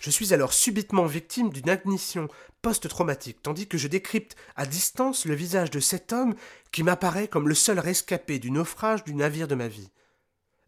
[0.00, 2.28] je suis alors subitement victime d'une ignition
[2.62, 6.34] post-traumatique, tandis que je décrypte à distance le visage de cet homme
[6.72, 9.90] qui m'apparaît comme le seul rescapé du naufrage du navire de ma vie,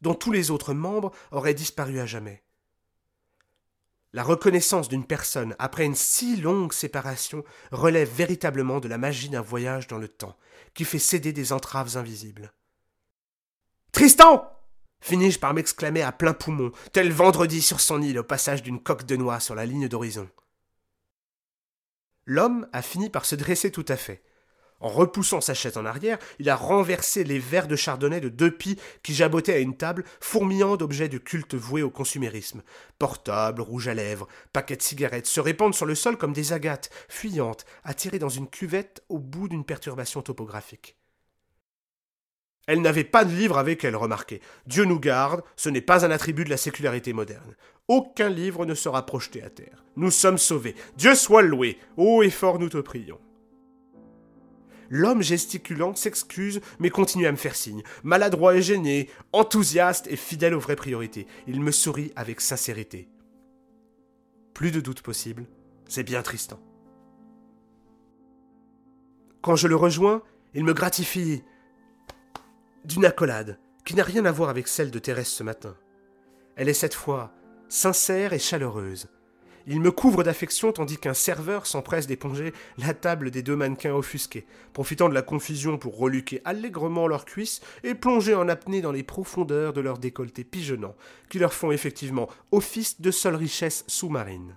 [0.03, 2.43] dont tous les autres membres auraient disparu à jamais.
[4.13, 9.41] La reconnaissance d'une personne après une si longue séparation relève véritablement de la magie d'un
[9.41, 10.37] voyage dans le temps,
[10.75, 12.53] qui fait céder des entraves invisibles.
[13.93, 14.53] Tristan
[15.03, 19.05] finis-je par m'exclamer à plein poumon, tel vendredi sur son île au passage d'une coque
[19.05, 20.29] de noix sur la ligne d'horizon.
[22.25, 24.23] L'homme a fini par se dresser tout à fait.
[24.83, 28.51] En repoussant sa chaise en arrière, il a renversé les verres de chardonnay de deux
[28.51, 32.63] pies qui jabotaient à une table, fourmillant d'objets de culte voués au consumérisme.
[32.99, 36.91] Portables, rouges à lèvres, paquets de cigarettes se répandent sur le sol comme des agates,
[37.09, 40.97] fuyantes, attirées dans une cuvette au bout d'une perturbation topographique.
[42.67, 44.41] Elle n'avait pas de livre avec elle, remarquez.
[44.67, 47.55] Dieu nous garde, ce n'est pas un attribut de la sécularité moderne.
[47.87, 49.85] Aucun livre ne sera projeté à terre.
[49.95, 50.75] Nous sommes sauvés.
[50.97, 51.79] Dieu soit loué.
[51.97, 53.21] Haut et fort nous te prions.
[54.93, 57.83] L'homme gesticulant s'excuse mais continue à me faire signe.
[58.05, 61.27] Maladroit et gêné, enthousiaste et fidèle aux vraies priorités.
[61.49, 63.09] Il me sourit avec sincérité.
[64.55, 65.47] Plus de doute possible,
[65.89, 66.61] c'est bien Tristan.
[69.41, 70.23] Quand je le rejoins,
[70.55, 71.43] il me gratifie
[72.85, 75.75] d'une accolade qui n'a rien à voir avec celle de Thérèse ce matin.
[76.55, 77.33] Elle est cette fois
[77.69, 79.09] sincère et chaleureuse.
[79.67, 84.47] Il me couvre d'affection tandis qu'un serveur s'empresse d'éponger la table des deux mannequins offusqués,
[84.73, 89.03] profitant de la confusion pour reluquer allègrement leurs cuisses et plonger en apnée dans les
[89.03, 90.97] profondeurs de leurs décolletés pigeonnants,
[91.29, 94.57] qui leur font effectivement office de seule richesse sous-marine.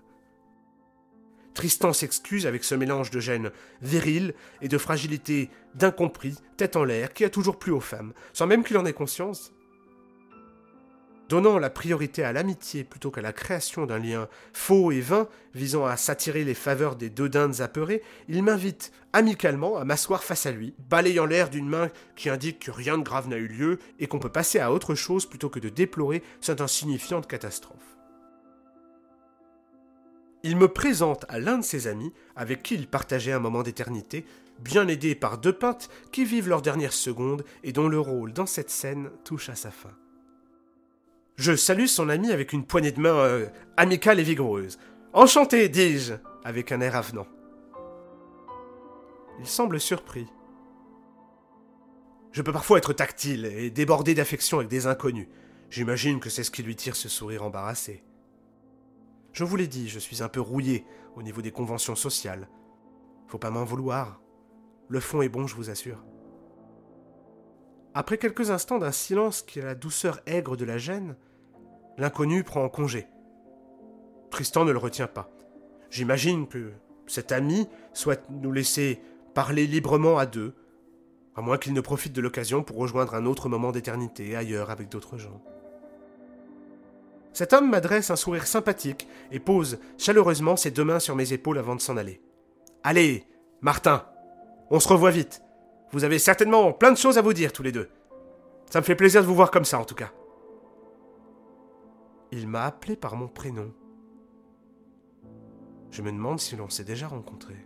[1.53, 7.13] Tristan s'excuse avec ce mélange de gêne viril et de fragilité d'incompris, tête en l'air,
[7.13, 9.53] qui a toujours plu aux femmes, sans même qu'il en ait conscience.
[11.27, 15.85] Donnant la priorité à l'amitié plutôt qu'à la création d'un lien faux et vain visant
[15.85, 20.51] à s'attirer les faveurs des deux dindes apeurées, il m'invite amicalement à m'asseoir face à
[20.51, 24.07] lui, balayant l'air d'une main qui indique que rien de grave n'a eu lieu et
[24.07, 27.95] qu'on peut passer à autre chose plutôt que de déplorer cette insignifiante catastrophe
[30.45, 34.25] il me présente à l'un de ses amis, avec qui il partageait un moment d'éternité,
[34.59, 38.45] bien aidé par deux peintes qui vivent leurs dernières secondes et dont le rôle dans
[38.45, 39.89] cette scène touche à sa fin.
[41.35, 44.77] Je salue son ami avec une poignée de main euh, amicale et vigoureuse.
[45.13, 47.27] Enchanté, dis-je, avec un air avenant.
[49.39, 50.27] Il semble surpris.
[52.31, 55.27] Je peux parfois être tactile et débordé d'affection avec des inconnus.
[55.69, 58.03] J'imagine que c'est ce qui lui tire ce sourire embarrassé.
[59.33, 62.47] Je vous l'ai dit, je suis un peu rouillé au niveau des conventions sociales.
[63.27, 64.21] Faut pas m'en vouloir.
[64.87, 66.01] Le fond est bon, je vous assure.
[67.97, 71.15] Après quelques instants d'un silence qui a la douceur aigre de la gêne,
[71.97, 73.07] l'inconnu prend en congé.
[74.31, 75.29] Tristan ne le retient pas.
[75.89, 76.73] J'imagine que
[77.07, 78.99] cet ami souhaite nous laisser
[79.33, 80.53] parler librement à deux,
[81.37, 84.89] à moins qu'il ne profite de l'occasion pour rejoindre un autre moment d'éternité ailleurs avec
[84.89, 85.41] d'autres gens.
[87.31, 91.59] Cet homme m'adresse un sourire sympathique et pose chaleureusement ses deux mains sur mes épaules
[91.59, 92.21] avant de s'en aller.
[92.83, 93.25] Allez,
[93.61, 94.05] Martin,
[94.69, 95.44] on se revoit vite.
[95.95, 97.89] Vous avez certainement plein de choses à vous dire tous les deux.
[98.69, 100.11] Ça me fait plaisir de vous voir comme ça en tout cas.
[102.33, 103.73] Il m'a appelé par mon prénom.
[105.91, 107.65] Je me demande si l'on s'est déjà rencontrés.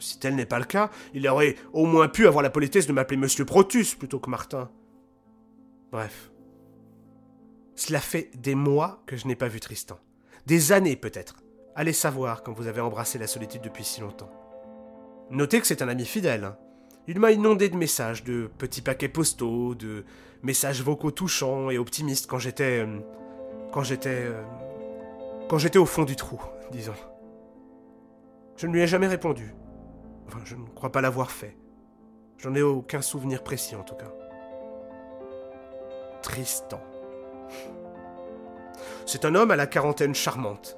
[0.00, 2.92] Si tel n'est pas le cas, il aurait au moins pu avoir la politesse de
[2.92, 4.68] m'appeler Monsieur Protus plutôt que Martin.
[5.92, 6.32] Bref.
[7.76, 10.00] Cela fait des mois que je n'ai pas vu Tristan.
[10.46, 11.36] Des années peut-être.
[11.76, 14.45] Allez savoir quand vous avez embrassé la solitude depuis si longtemps.
[15.30, 16.44] Notez que c'est un ami fidèle.
[16.44, 16.56] Hein.
[17.08, 20.04] Il m'a inondé de messages, de petits paquets postaux, de
[20.42, 22.84] messages vocaux touchants et optimistes quand j'étais.
[22.84, 22.98] Euh,
[23.72, 24.24] quand j'étais.
[24.24, 24.42] Euh,
[25.48, 26.40] quand j'étais au fond du trou,
[26.72, 26.94] disons.
[28.56, 29.54] Je ne lui ai jamais répondu.
[30.26, 31.56] Enfin, je ne crois pas l'avoir fait.
[32.38, 34.12] J'en ai aucun souvenir précis en tout cas.
[36.22, 36.80] Tristan.
[39.06, 40.76] C'est un homme à la quarantaine charmante.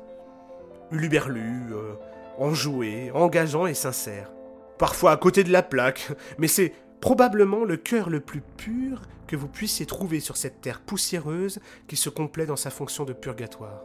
[0.90, 1.94] Uluberlu, euh,
[2.38, 4.30] enjoué, engageant et sincère.
[4.78, 9.36] Parfois à côté de la plaque, mais c'est probablement le cœur le plus pur que
[9.36, 13.84] vous puissiez trouver sur cette terre poussiéreuse qui se complaît dans sa fonction de purgatoire.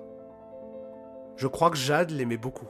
[1.35, 2.67] Je crois que Jade l'aimait beaucoup.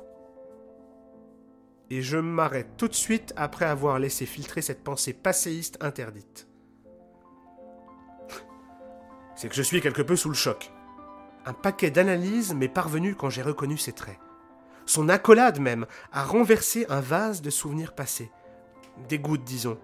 [1.89, 6.47] Et je m'arrête tout de suite après avoir laissé filtrer cette pensée passéiste interdite
[9.35, 10.71] c'est que je suis quelque peu sous le choc.
[11.45, 14.17] Un paquet d'analyses m'est parvenu quand j'ai reconnu ses traits.
[14.85, 18.31] Son accolade même a renversé un vase de souvenirs passés.
[19.09, 19.77] Des gouttes, disons.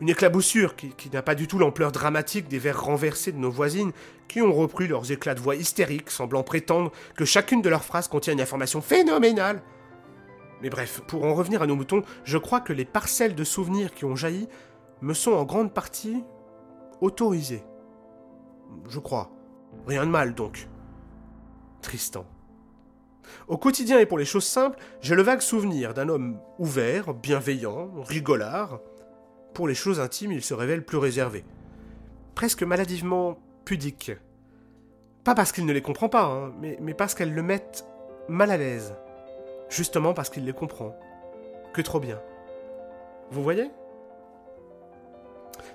[0.00, 3.92] Une éclaboussure qui, n'a pas du tout l'ampleur dramatique des verres renversés de nos voisines
[4.28, 8.08] qui ont repris leurs éclats de voix hystériques, semblant prétendre que chacune de leurs phrases
[8.08, 9.62] contient une information phénoménale.
[10.62, 13.92] Mais bref, pour en revenir à nos moutons, je crois que les parcelles de souvenirs
[13.92, 14.48] qui ont jailli
[15.02, 16.24] me sont en grande partie
[17.00, 17.64] autorisées
[18.88, 19.30] je crois.
[19.86, 20.68] Rien de mal donc.
[21.82, 22.26] Tristan.
[23.48, 27.90] Au quotidien et pour les choses simples, j'ai le vague souvenir d'un homme ouvert, bienveillant,
[28.02, 28.80] rigolard.
[29.54, 31.44] Pour les choses intimes, il se révèle plus réservé.
[32.34, 34.12] Presque maladivement pudique.
[35.24, 37.84] Pas parce qu'il ne les comprend pas, hein, mais, mais parce qu'elles le mettent
[38.28, 38.94] mal à l'aise.
[39.68, 40.96] Justement parce qu'il les comprend.
[41.72, 42.20] Que trop bien.
[43.30, 43.70] Vous voyez?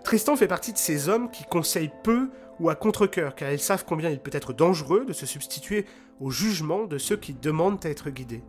[0.03, 3.85] Tristan fait partie de ces hommes qui conseillent peu ou à contre-coeur, car ils savent
[3.85, 5.85] combien il peut être dangereux de se substituer
[6.19, 8.43] au jugement de ceux qui demandent à être guidés.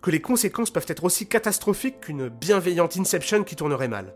[0.00, 4.14] Que les conséquences peuvent être aussi catastrophiques qu'une bienveillante Inception qui tournerait mal.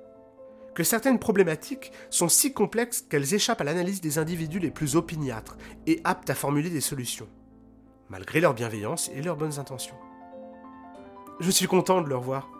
[0.74, 5.56] Que certaines problématiques sont si complexes qu'elles échappent à l'analyse des individus les plus opiniâtres
[5.86, 7.28] et aptes à formuler des solutions,
[8.10, 9.96] malgré leur bienveillance et leurs bonnes intentions.
[11.38, 12.50] Je suis content de le revoir.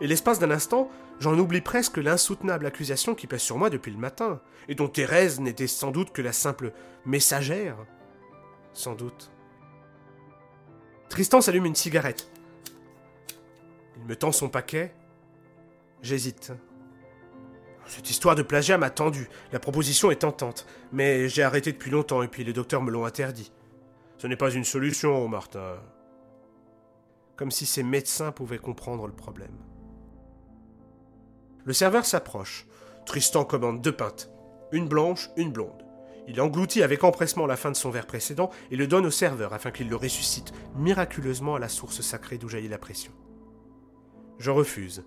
[0.00, 3.98] Et l'espace d'un instant, j'en oublie presque l'insoutenable accusation qui pèse sur moi depuis le
[3.98, 6.72] matin, et dont Thérèse n'était sans doute que la simple
[7.04, 7.76] messagère.
[8.72, 9.30] Sans doute.
[11.08, 12.30] Tristan s'allume une cigarette.
[13.96, 14.94] Il me tend son paquet.
[16.02, 16.52] J'hésite.
[17.86, 19.28] Cette histoire de plagiat m'a tendu.
[19.52, 20.66] La proposition est tentante.
[20.92, 23.52] Mais j'ai arrêté depuis longtemps et puis les docteurs me l'ont interdit.
[24.18, 25.78] Ce n'est pas une solution, Martin.
[27.36, 29.56] Comme si ces médecins pouvaient comprendre le problème.
[31.64, 32.66] Le serveur s'approche.
[33.06, 34.30] Tristan commande deux pintes.
[34.72, 35.84] Une blanche, une blonde.
[36.28, 39.52] Il engloutit avec empressement la fin de son verre précédent et le donne au serveur
[39.52, 43.12] afin qu'il le ressuscite miraculeusement à la source sacrée d'où jaillit la pression.
[44.38, 45.04] Je refuse.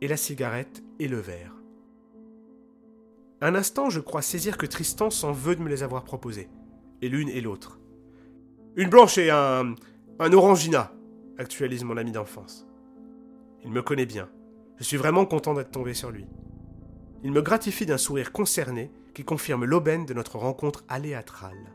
[0.00, 1.54] Et la cigarette et le verre.
[3.40, 6.48] Un instant, je crois saisir que Tristan s'en veut de me les avoir proposés.
[7.02, 7.78] Et l'une et l'autre.
[8.76, 9.74] Une blanche et un.
[10.18, 10.92] un orangina,
[11.38, 12.66] actualise mon ami d'enfance.
[13.64, 14.28] Il me connaît bien.
[14.78, 16.26] Je suis vraiment content d'être tombé sur lui.
[17.24, 21.72] Il me gratifie d'un sourire concerné qui confirme l'aubaine de notre rencontre aléatrale.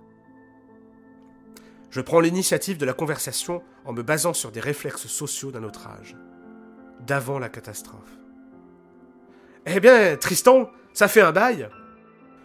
[1.90, 5.88] Je prends l'initiative de la conversation en me basant sur des réflexes sociaux d'un autre
[5.88, 6.16] âge,
[7.02, 8.18] d'avant la catastrophe.
[9.66, 11.70] Eh bien, Tristan, ça fait un bail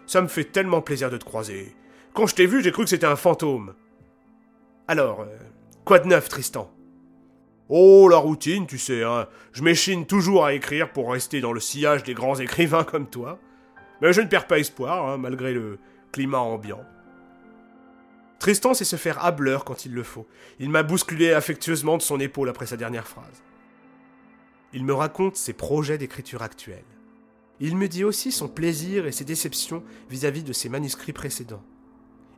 [0.06, 1.74] Ça me fait tellement plaisir de te croiser.
[2.12, 3.74] Quand je t'ai vu, j'ai cru que c'était un fantôme.
[4.86, 5.36] Alors, euh,
[5.84, 6.70] quoi de neuf, Tristan?
[7.68, 9.28] Oh, la routine, tu sais, hein.
[9.52, 13.38] Je m'échine toujours à écrire pour rester dans le sillage des grands écrivains comme toi.
[14.00, 15.78] Mais je ne perds pas espoir, hein, malgré le
[16.12, 16.84] climat ambiant.
[18.38, 20.26] Tristan sait se faire hableur quand il le faut.
[20.60, 23.42] Il m'a bousculé affectueusement de son épaule après sa dernière phrase.
[24.72, 26.84] Il me raconte ses projets d'écriture actuels.
[27.60, 31.64] Il me dit aussi son plaisir et ses déceptions vis-à-vis de ses manuscrits précédents.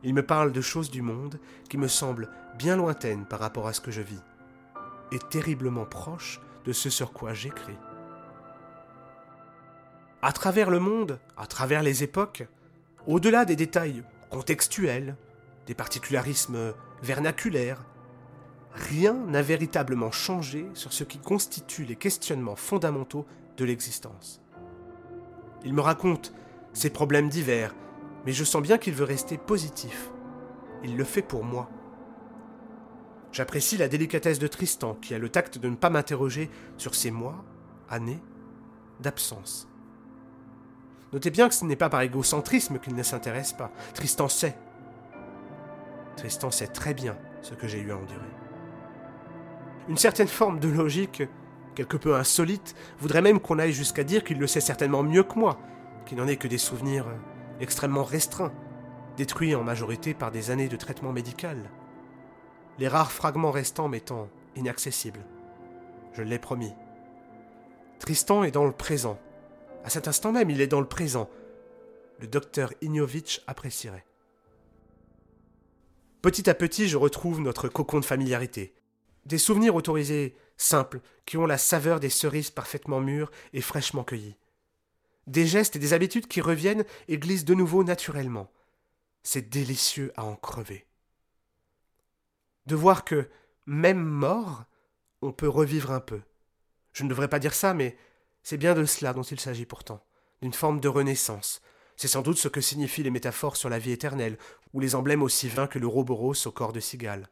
[0.03, 3.73] Il me parle de choses du monde qui me semblent bien lointaines par rapport à
[3.73, 4.23] ce que je vis,
[5.11, 7.77] et terriblement proches de ce sur quoi j'écris.
[10.23, 12.47] À travers le monde, à travers les époques,
[13.07, 15.15] au-delà des détails contextuels,
[15.65, 17.83] des particularismes vernaculaires,
[18.71, 23.25] rien n'a véritablement changé sur ce qui constitue les questionnements fondamentaux
[23.57, 24.41] de l'existence.
[25.65, 26.33] Il me raconte
[26.73, 27.73] ses problèmes divers,
[28.25, 30.11] mais je sens bien qu'il veut rester positif.
[30.83, 31.67] Il le fait pour moi.
[33.31, 37.09] J'apprécie la délicatesse de Tristan, qui a le tact de ne pas m'interroger sur ces
[37.09, 37.43] mois,
[37.89, 38.21] années,
[38.99, 39.70] d'absence.
[41.13, 43.71] Notez bien que ce n'est pas par égocentrisme qu'il ne s'intéresse pas.
[43.93, 44.55] Tristan sait.
[46.15, 48.21] Tristan sait très bien ce que j'ai eu à endurer.
[49.89, 51.23] Une certaine forme de logique,
[51.75, 55.37] quelque peu insolite, voudrait même qu'on aille jusqu'à dire qu'il le sait certainement mieux que
[55.37, 55.59] moi,
[56.05, 57.07] qu'il n'en est que des souvenirs
[57.59, 58.53] extrêmement restreints,
[59.17, 61.69] détruits en majorité par des années de traitement médical.
[62.79, 65.25] Les rares fragments restants m'étant inaccessibles.
[66.13, 66.73] Je l'ai promis.
[67.99, 69.19] Tristan est dans le présent,
[69.83, 71.29] à cet instant même, il est dans le présent.
[72.19, 74.05] Le docteur Ignovitch apprécierait.
[76.21, 78.75] Petit à petit, je retrouve notre cocon de familiarité.
[79.25, 84.37] Des souvenirs autorisés, simples, qui ont la saveur des cerises parfaitement mûres et fraîchement cueillies.
[85.25, 88.51] Des gestes et des habitudes qui reviennent et glissent de nouveau naturellement.
[89.23, 90.85] C'est délicieux à en crever.
[92.67, 93.29] De voir que,
[93.65, 94.65] même mort,
[95.21, 96.21] on peut revivre un peu.
[96.93, 97.97] Je ne devrais pas dire ça, mais
[98.43, 100.03] c'est bien de cela dont il s'agit pourtant,
[100.41, 101.61] d'une forme de renaissance.
[101.95, 104.37] C'est sans doute ce que signifient les métaphores sur la vie éternelle,
[104.73, 107.29] ou les emblèmes aussi vains que le roboros au corps de cigale.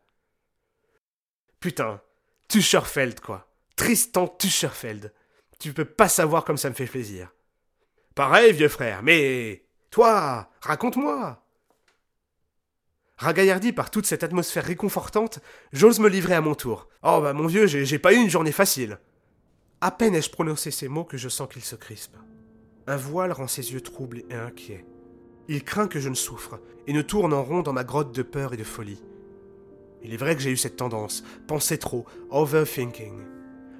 [1.60, 2.02] Putain,
[2.48, 3.48] Tuscherfeld, quoi.
[3.76, 5.14] Tristan Tuscherfeld.
[5.60, 7.34] Tu peux pas savoir comme ça me fait plaisir.
[8.16, 9.66] Pareil, vieux frère, mais.
[9.92, 11.44] Toi, raconte-moi.
[13.18, 15.40] Ragaillardi par toute cette atmosphère réconfortante,
[15.74, 16.88] j'ose me livrer à mon tour.
[17.04, 18.98] Oh bah mon vieux, j'ai pas eu une journée facile.
[19.82, 22.18] À peine ai-je prononcé ces mots que je sens qu'il se crispe.
[22.88, 24.86] Un voile rend ses yeux troubles et inquiets.
[25.48, 28.22] Il craint que je ne souffre et ne tourne en rond dans ma grotte de
[28.22, 29.02] peur et de folie.
[30.04, 33.22] Il est vrai que j'ai eu cette tendance, penser trop, overthinking.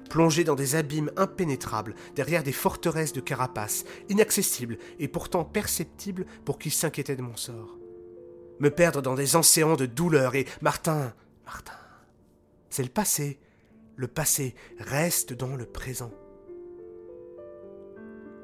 [0.08, 6.58] Plonger dans des abîmes impénétrables, derrière des forteresses de carapace, inaccessibles et pourtant perceptibles pour
[6.58, 7.76] qui s'inquiétait de mon sort.
[8.58, 11.12] Me perdre dans des océans de douleur et Martin,
[11.44, 11.78] Martin,
[12.70, 13.38] c'est le passé,
[14.00, 16.10] le passé reste dans le présent.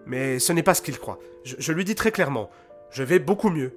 [0.05, 1.19] Mais ce n'est pas ce qu'il croit.
[1.45, 2.51] Je, lui dis très clairement,
[2.91, 3.73] je vais beaucoup mieux.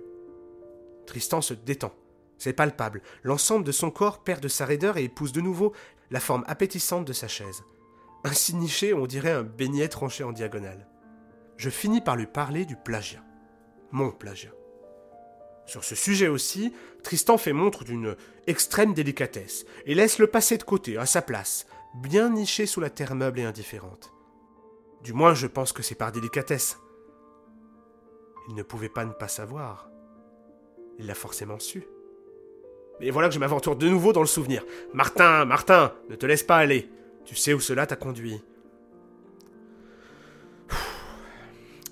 [1.08, 1.94] Tristan se détend.
[2.38, 3.02] C'est palpable.
[3.24, 5.72] L'ensemble de son corps perd de sa raideur et épouse de nouveau
[6.12, 7.64] la forme appétissante de sa chaise.
[8.26, 10.86] Ainsi niché, on dirait un beignet tranché en diagonale.
[11.56, 13.24] Je finis par lui parler du plagiat.
[13.94, 14.52] Mon plagiat.
[15.70, 18.16] Sur ce sujet aussi, Tristan fait montre d'une
[18.48, 22.90] extrême délicatesse et laisse le passé de côté, à sa place, bien niché sous la
[22.90, 24.12] terre meuble et indifférente.
[25.04, 26.80] Du moins, je pense que c'est par délicatesse.
[28.48, 29.92] Il ne pouvait pas ne pas savoir.
[30.98, 31.84] Il l'a forcément su.
[33.00, 34.66] Et voilà que je m'aventure de nouveau dans le souvenir.
[34.96, 36.90] Martin, Martin, ne te laisse pas aller.
[37.26, 38.42] Tu sais où cela t'a conduit.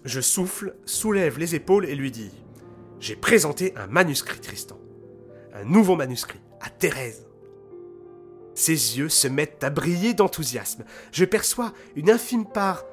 [0.04, 2.32] Je souffle, soulève les épaules et lui dis
[3.00, 4.80] J'ai présenté un manuscrit, Tristan.
[5.54, 7.28] Un nouveau manuscrit, à Thérèse.
[8.56, 10.84] Ses yeux se mettent à briller d'enthousiasme.
[11.12, 12.86] Je perçois une infime part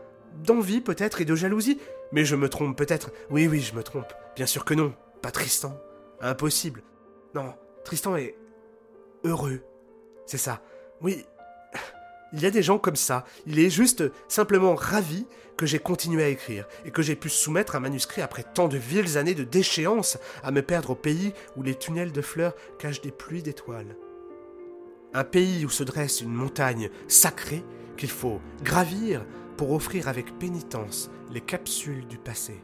[0.42, 1.78] d'envie peut-être et de jalousie,
[2.12, 3.10] mais je me trompe peut-être.
[3.30, 4.12] Oui, oui, je me trompe.
[4.36, 4.94] Bien sûr que non.
[5.22, 5.78] Pas Tristan.
[6.20, 6.82] Impossible.
[7.34, 8.36] Non, Tristan est
[9.24, 9.60] heureux.
[10.26, 10.62] C'est ça.
[11.00, 11.24] Oui,
[12.34, 13.24] il y a des gens comme ça.
[13.46, 15.24] Il est juste simplement ravi
[15.56, 18.76] que j'ai continué à écrire et que j'ai pu soumettre un manuscrit après tant de
[18.76, 23.00] viles années de déchéance à me perdre au pays où les tunnels de fleurs cachent
[23.00, 23.96] des pluies d'étoiles.
[25.14, 27.62] Un pays où se dresse une montagne sacrée
[27.96, 29.24] qu'il faut gravir
[29.56, 32.60] pour offrir avec pénitence les capsules du passé.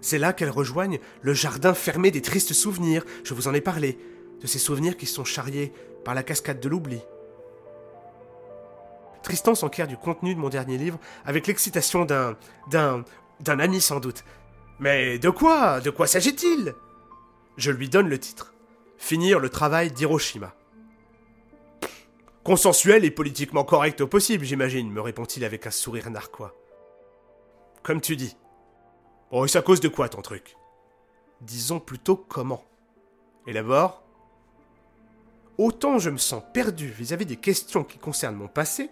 [0.00, 3.98] C'est là qu'elles rejoignent le jardin fermé des tristes souvenirs, je vous en ai parlé,
[4.40, 5.74] de ces souvenirs qui sont charriés
[6.06, 7.02] par la cascade de l'oubli.
[9.22, 12.36] Tristan s'enquiert du contenu de mon dernier livre avec l'excitation d'un.
[12.70, 13.04] d'un.
[13.40, 14.24] d'un ami sans doute.
[14.78, 16.74] Mais de quoi De quoi s'agit-il?
[17.56, 18.52] Je lui donne le titre.
[18.96, 20.54] Finir le travail d'Hiroshima.
[22.44, 26.54] Consensuel et politiquement correct au possible, j'imagine, me répond-il avec un sourire narquois.
[27.82, 28.36] Comme tu dis.
[29.30, 30.56] Oh, et ça cause de quoi ton truc?
[31.40, 32.64] Disons plutôt comment.
[33.46, 34.02] Élabore
[35.58, 38.90] Autant je me sens perdu vis-à-vis des questions qui concernent mon passé,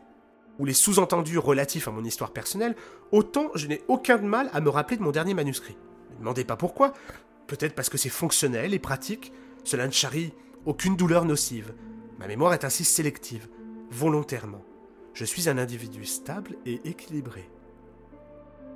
[0.61, 2.77] ou les sous-entendus relatifs à mon histoire personnelle,
[3.13, 5.77] autant je n'ai aucun mal à me rappeler de mon dernier manuscrit.
[6.13, 6.93] Ne demandez pas pourquoi,
[7.47, 9.33] peut-être parce que c'est fonctionnel et pratique,
[9.65, 10.35] cela ne charrie
[10.67, 11.73] aucune douleur nocive.
[12.19, 13.49] Ma mémoire est ainsi sélective,
[13.91, 14.63] volontairement.
[15.15, 17.49] Je suis un individu stable et équilibré.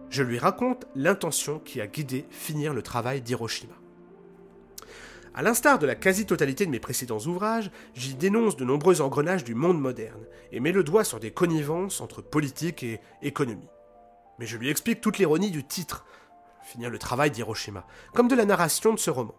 [0.08, 3.74] Je lui raconte l'intention qui a guidé finir le travail d'Hiroshima.
[5.36, 9.56] À l'instar de la quasi-totalité de mes précédents ouvrages, j'y dénonce de nombreux engrenages du
[9.56, 10.22] monde moderne
[10.52, 13.68] et mets le doigt sur des connivences entre politique et économie.
[14.38, 16.04] Mais je lui explique toute l'ironie du titre,
[16.62, 19.34] finir le travail d'Hiroshima, comme de la narration de ce roman.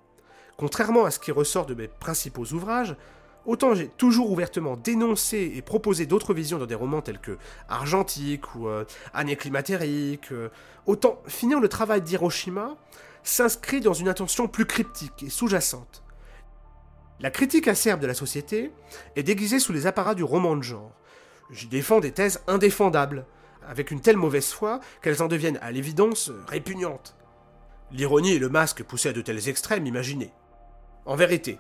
[0.58, 2.98] Contrairement à ce qui ressort de mes principaux ouvrages,
[3.46, 7.38] autant j'ai toujours ouvertement dénoncé et proposé d'autres visions dans des romans tels que
[7.70, 8.84] Argentique ou euh,
[9.14, 9.38] Année
[10.32, 10.50] euh,
[10.88, 12.76] autant finir le travail d'Hiroshima
[13.26, 16.04] s'inscrit dans une intention plus cryptique et sous-jacente.
[17.20, 18.72] La critique acerbe de la société
[19.16, 20.92] est déguisée sous les apparats du roman de genre.
[21.50, 23.26] J'y défends des thèses indéfendables,
[23.68, 27.16] avec une telle mauvaise foi qu'elles en deviennent à l'évidence répugnantes.
[27.92, 30.32] L'ironie et le masque poussés à de tels extrêmes, imaginez.
[31.06, 31.58] En vérité,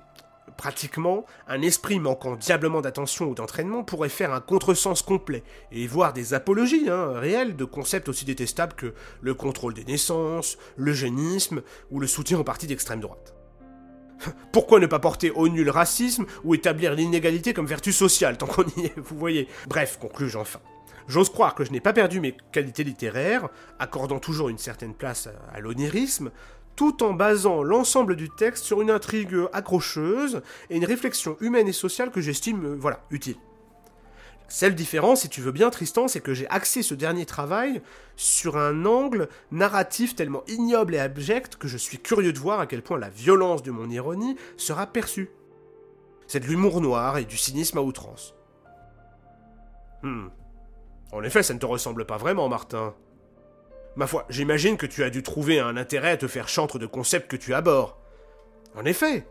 [0.57, 6.13] Pratiquement, un esprit manquant diablement d'attention ou d'entraînement pourrait faire un contresens complet et voir
[6.13, 11.99] des apologies hein, réelles de concepts aussi détestables que le contrôle des naissances, l'eugénisme ou
[11.99, 13.35] le soutien aux partis d'extrême droite.
[14.51, 18.65] Pourquoi ne pas porter au nul racisme ou établir l'inégalité comme vertu sociale tant qu'on
[18.77, 19.47] y est, vous voyez?
[19.67, 20.59] Bref, conclus enfin.
[21.07, 25.29] J'ose croire que je n'ai pas perdu mes qualités littéraires, accordant toujours une certaine place
[25.53, 26.31] à l'onirisme,
[26.75, 31.73] tout en basant l'ensemble du texte sur une intrigue accrocheuse et une réflexion humaine et
[31.73, 33.37] sociale que j'estime, euh, voilà, utile.
[34.47, 37.81] Seule différence, si tu veux bien, Tristan, c'est que j'ai axé ce dernier travail
[38.15, 42.67] sur un angle narratif tellement ignoble et abject que je suis curieux de voir à
[42.67, 45.31] quel point la violence de mon ironie sera perçue.
[46.27, 48.35] C'est de l'humour noir et du cynisme à outrance.
[50.03, 50.27] Hmm.
[51.11, 52.93] En effet, ça ne te ressemble pas vraiment, Martin.
[53.95, 56.85] Ma foi, j'imagine que tu as dû trouver un intérêt à te faire chantre de
[56.85, 57.95] concepts que tu abordes.
[58.75, 59.25] En effet,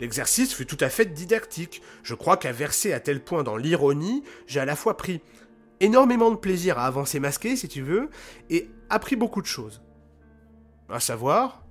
[0.00, 1.82] l'exercice fut tout à fait didactique.
[2.02, 5.22] Je crois qu'à verser à tel point dans l'ironie, j'ai à la fois pris
[5.80, 8.10] énormément de plaisir à avancer masqué, si tu veux,
[8.50, 9.82] et appris beaucoup de choses.
[10.90, 11.64] À savoir,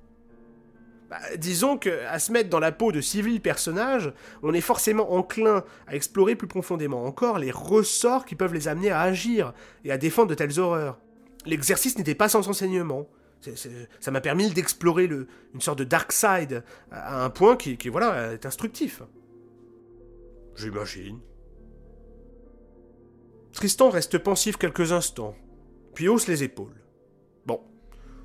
[1.12, 4.12] bah, disons que à se mettre dans la peau de civils personnages,
[4.42, 8.90] on est forcément enclin à explorer plus profondément encore les ressorts qui peuvent les amener
[8.90, 9.54] à agir
[9.86, 10.98] et à défendre de telles horreurs
[11.46, 13.08] l'exercice n'était pas sans enseignement.
[14.00, 18.46] ça m'a permis d'explorer une sorte de dark side à un point qui, voilà, est
[18.46, 19.02] instructif.
[20.56, 21.20] J'imagine.
[23.54, 25.36] Tristan reste pensif quelques instants,
[25.94, 26.82] puis hausse les épaules.
[27.46, 27.60] Bon,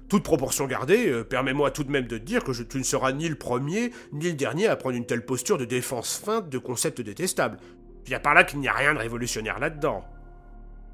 [0.08, 3.12] toute proportion gardée, euh, permets-moi tout de même de te dire que tu ne seras
[3.12, 6.58] ni le premier, ni le dernier à prendre une telle posture de défense feinte de
[6.58, 7.58] concepts détestables.
[8.06, 10.04] Il y a par là qu'il n'y a rien de révolutionnaire là-dedans.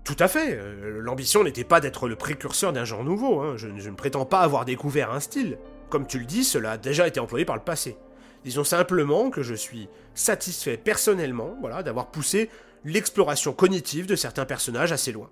[0.05, 0.57] Tout à fait.
[0.57, 3.41] Euh, l'ambition n'était pas d'être le précurseur d'un genre nouveau.
[3.41, 3.57] Hein.
[3.57, 5.59] Je, ne prétends pas avoir découvert un style.
[5.91, 7.97] Comme tu le dis, cela a déjà été employé par le passé.
[8.45, 12.51] Disons simplement que je suis satisfait personnellement voilà, d'avoir poussé
[12.85, 15.31] l'exploration cognitive de certains personnages assez loin.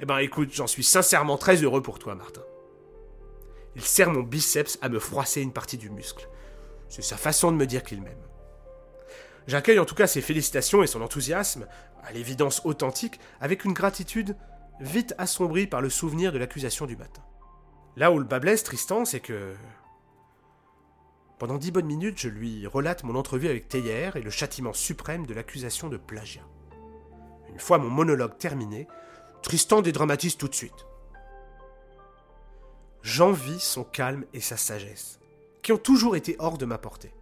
[0.00, 2.42] Eh ben écoute, j'en suis sincèrement très heureux pour toi, Martin.
[3.76, 6.28] Il serre mon biceps à me froisser une partie du muscle.
[6.88, 8.31] C'est sa façon de me dire qu'il m'aime.
[9.46, 11.66] J'accueille en tout cas ses félicitations et son enthousiasme,
[12.02, 14.36] à l'évidence authentique, avec une gratitude
[14.80, 17.22] vite assombrie par le souvenir de l'accusation du matin.
[17.96, 19.54] Là où le bas blesse, Tristan, c'est que.
[21.38, 25.26] Pendant dix bonnes minutes, je lui relate mon entrevue avec Théière et le châtiment suprême
[25.26, 26.46] de l'accusation de plagiat.
[27.50, 28.86] Une fois mon monologue terminé,
[29.42, 30.86] Tristan dédramatise tout de suite.
[33.02, 35.18] J'envie son calme et sa sagesse,
[35.62, 37.12] qui ont toujours été hors de ma portée.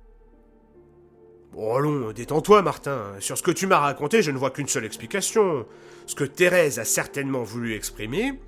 [1.53, 3.03] Bon, allons, détends-toi, Martin.
[3.19, 5.67] Sur ce que tu m'as raconté, je ne vois qu'une seule explication.
[6.07, 8.41] Ce que Thérèse a certainement voulu exprimer,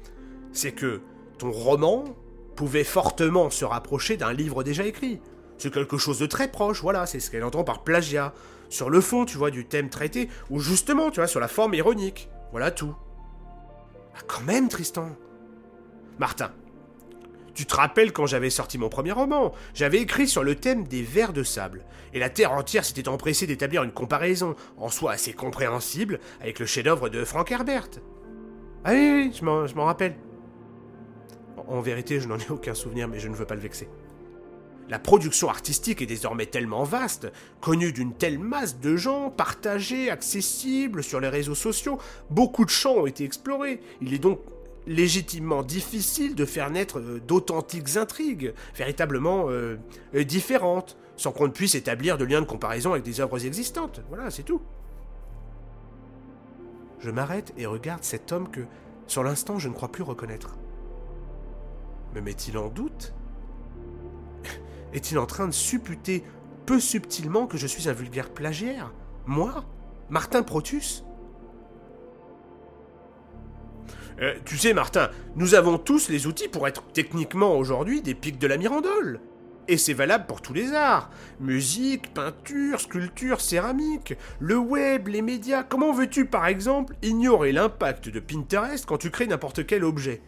[0.53, 1.01] c'est que
[1.39, 2.05] ton roman
[2.55, 5.21] pouvait fortement se rapprocher d'un livre déjà écrit.
[5.59, 8.35] C'est quelque chose de très proche, voilà, c'est ce qu'elle entend par plagiat.
[8.69, 11.75] Sur le fond, tu vois, du thème traité, ou justement, tu vois, sur la forme
[11.75, 12.31] ironique.
[12.53, 12.95] Voilà tout.
[14.15, 15.09] Ah, quand même, Tristan.
[16.19, 16.53] Martin,
[17.55, 19.53] tu te rappelles quand j'avais sorti mon premier roman?
[19.75, 21.85] J'avais écrit sur le thème des vers de sable,
[22.15, 26.67] et la Terre entière s'était empressée d'établir une comparaison, en soi assez compréhensible, avec le
[26.67, 27.89] chef-d'œuvre de Frank Herbert.
[28.85, 30.17] Ah oui, je m'en rappelle.
[31.69, 33.89] En vérité, je n'en ai aucun souvenir, mais je ne veux pas le vexer.
[34.89, 37.31] La production artistique est désormais tellement vaste,
[37.61, 41.99] connue d'une telle masse de gens, partagée, accessible sur les réseaux sociaux,
[42.31, 43.81] beaucoup de champs ont été explorés.
[44.01, 44.41] Il est donc
[44.87, 49.77] légitimement difficile de faire naître euh, d'authentiques intrigues, véritablement euh,
[50.15, 54.01] euh, différentes, sans qu'on ne puisse établir de liens de comparaison avec des œuvres existantes.
[54.09, 54.61] Voilà, c'est tout.
[56.99, 58.61] Je m'arrête et regarde cet homme que,
[59.07, 60.57] sur l'instant, je ne crois plus reconnaître.
[62.15, 63.15] Me met-il en doute?
[64.93, 66.25] Est-il en train de supputer
[66.67, 68.93] peu subtilement que je suis un vulgaire plagiaire?
[69.27, 69.65] Moi?
[70.11, 71.05] Martin Protus?
[74.21, 78.39] Euh, Tu sais, Martin, nous avons tous les outils pour être techniquement aujourd'hui des pics
[78.39, 79.21] de la Mirandole.
[79.69, 81.11] Et c'est valable pour tous les arts.
[81.41, 85.63] Musique, peinture, sculpture, céramique, le web, les médias.
[85.63, 90.21] Comment veux-tu, par exemple, ignorer l'impact de Pinterest quand tu crées n'importe quel objet?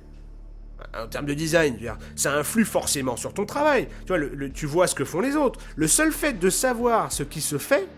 [0.96, 1.76] En termes de design,
[2.14, 3.88] ça influe forcément sur ton travail.
[4.06, 5.58] Tu vois, tu vois ce que font les autres.
[5.76, 7.88] Le seul fait de savoir ce qui se fait,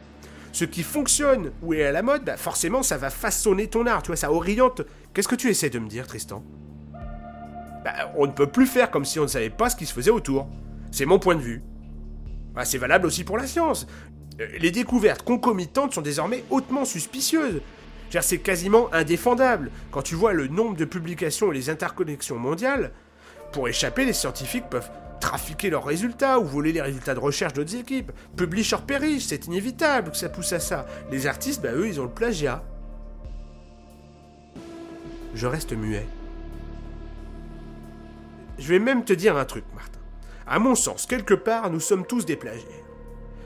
[0.57, 4.03] ce qui fonctionne ou est à la mode, bah, forcément, ça va façonner ton art.
[4.03, 4.83] Tu vois, ça oriente.
[5.13, 6.43] Qu'est-ce que tu essaies de me dire, Tristan?
[7.85, 9.93] Bah, On ne peut plus faire comme si on ne savait pas ce qui se
[9.93, 10.49] faisait autour.
[10.91, 11.63] C'est mon point de vue.
[12.55, 13.87] Bah, c'est valable aussi pour la science.
[14.41, 17.61] Euh, les découvertes concomitantes sont désormais hautement suspicieuses
[18.23, 19.71] c'est quasiment indéfendable.
[19.91, 22.93] Quand tu vois le nombre de publications et les interconnexions mondiales,
[23.53, 24.91] pour échapper, les scientifiques peuvent
[25.21, 28.13] trafiquer leurs résultats ou voler les résultats de recherche d'autres équipes.
[28.37, 30.87] Publisher perish, c'est inévitable que ça pousse à ça.
[31.11, 32.63] Les artistes, bah eux, ils ont le plagiat.
[35.35, 36.07] Je reste muet.
[38.59, 40.01] Je vais même te dire un truc, Martin.
[40.47, 42.85] À mon sens, quelque part, nous sommes tous des plagiaires.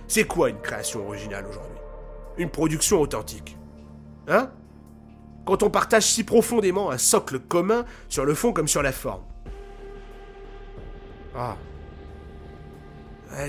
[0.07, 1.79] C'est quoi une création originale aujourd'hui?
[2.37, 3.57] Une production authentique
[4.29, 4.51] Hein?
[5.47, 9.25] Quand on partage si profondément un socle commun sur le fond comme sur la forme.
[11.35, 11.57] Ah.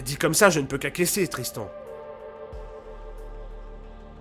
[0.03, 1.69] dit comme ça, je ne peux qu'acquiescer, Tristan.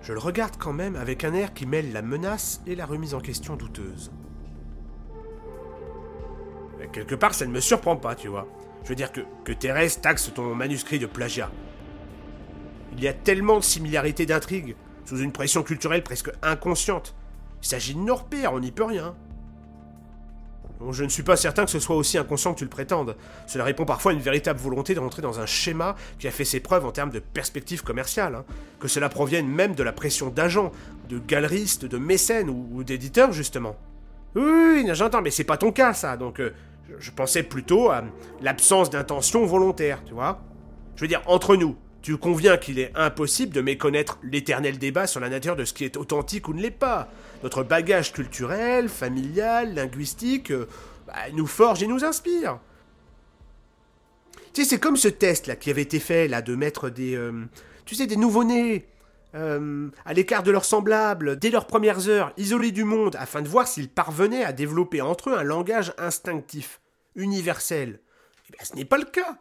[0.01, 3.13] Je le regarde quand même avec un air qui mêle la menace et la remise
[3.13, 4.11] en question douteuse.
[6.91, 8.47] Quelque part, ça ne me surprend pas, tu vois.
[8.83, 11.51] Je veux dire que, que Thérèse taxe ton manuscrit de plagiat.
[12.93, 17.15] Il y a tellement de similarités d'intrigues, sous une pression culturelle presque inconsciente,
[17.61, 18.19] il s'agit de nos
[18.51, 19.15] on n'y peut rien.
[20.91, 23.15] Je ne suis pas certain que ce soit aussi inconscient que tu le prétendes.
[23.47, 26.45] Cela répond parfois à une véritable volonté de rentrer dans un schéma qui a fait
[26.45, 28.35] ses preuves en termes de perspectives commerciales.
[28.35, 28.45] Hein.
[28.79, 30.71] Que cela provienne même de la pression d'agents,
[31.09, 33.75] de galeristes, de mécènes ou, d'éditeurs, justement.
[34.35, 36.17] Oui, j'entends, mais c'est pas ton cas, ça.
[36.17, 36.53] Donc, euh,
[36.99, 38.03] je pensais plutôt à
[38.41, 40.41] l'absence d'intention volontaire, tu vois.
[40.95, 45.19] Je veux dire, entre nous, tu conviens qu'il est impossible de méconnaître l'éternel débat sur
[45.19, 47.09] la nature de ce qui est authentique ou ne l'est pas.
[47.43, 50.67] Notre bagage culturel, familial, linguistique, euh,
[51.07, 52.59] bah, nous forge et nous inspire.
[54.53, 57.15] Tu sais, c'est comme ce test là qui avait été fait là de mettre des,
[57.15, 57.45] euh,
[57.85, 58.87] tu sais, des nouveau-nés
[59.33, 63.47] euh, à l'écart de leurs semblables dès leurs premières heures, isolés du monde, afin de
[63.47, 66.81] voir s'ils parvenaient à développer entre eux un langage instinctif,
[67.15, 67.99] universel.
[68.49, 69.37] Eh bien, ce n'est pas le cas.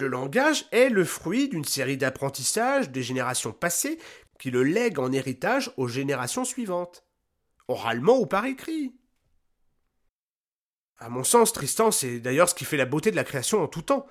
[0.00, 3.98] Le langage est le fruit d'une série d'apprentissages des générations passées
[4.38, 7.04] qui le lèguent en héritage aux générations suivantes,
[7.68, 8.94] oralement ou par écrit.
[10.96, 13.68] À mon sens, Tristan, c'est d'ailleurs ce qui fait la beauté de la création en
[13.68, 14.06] tout temps,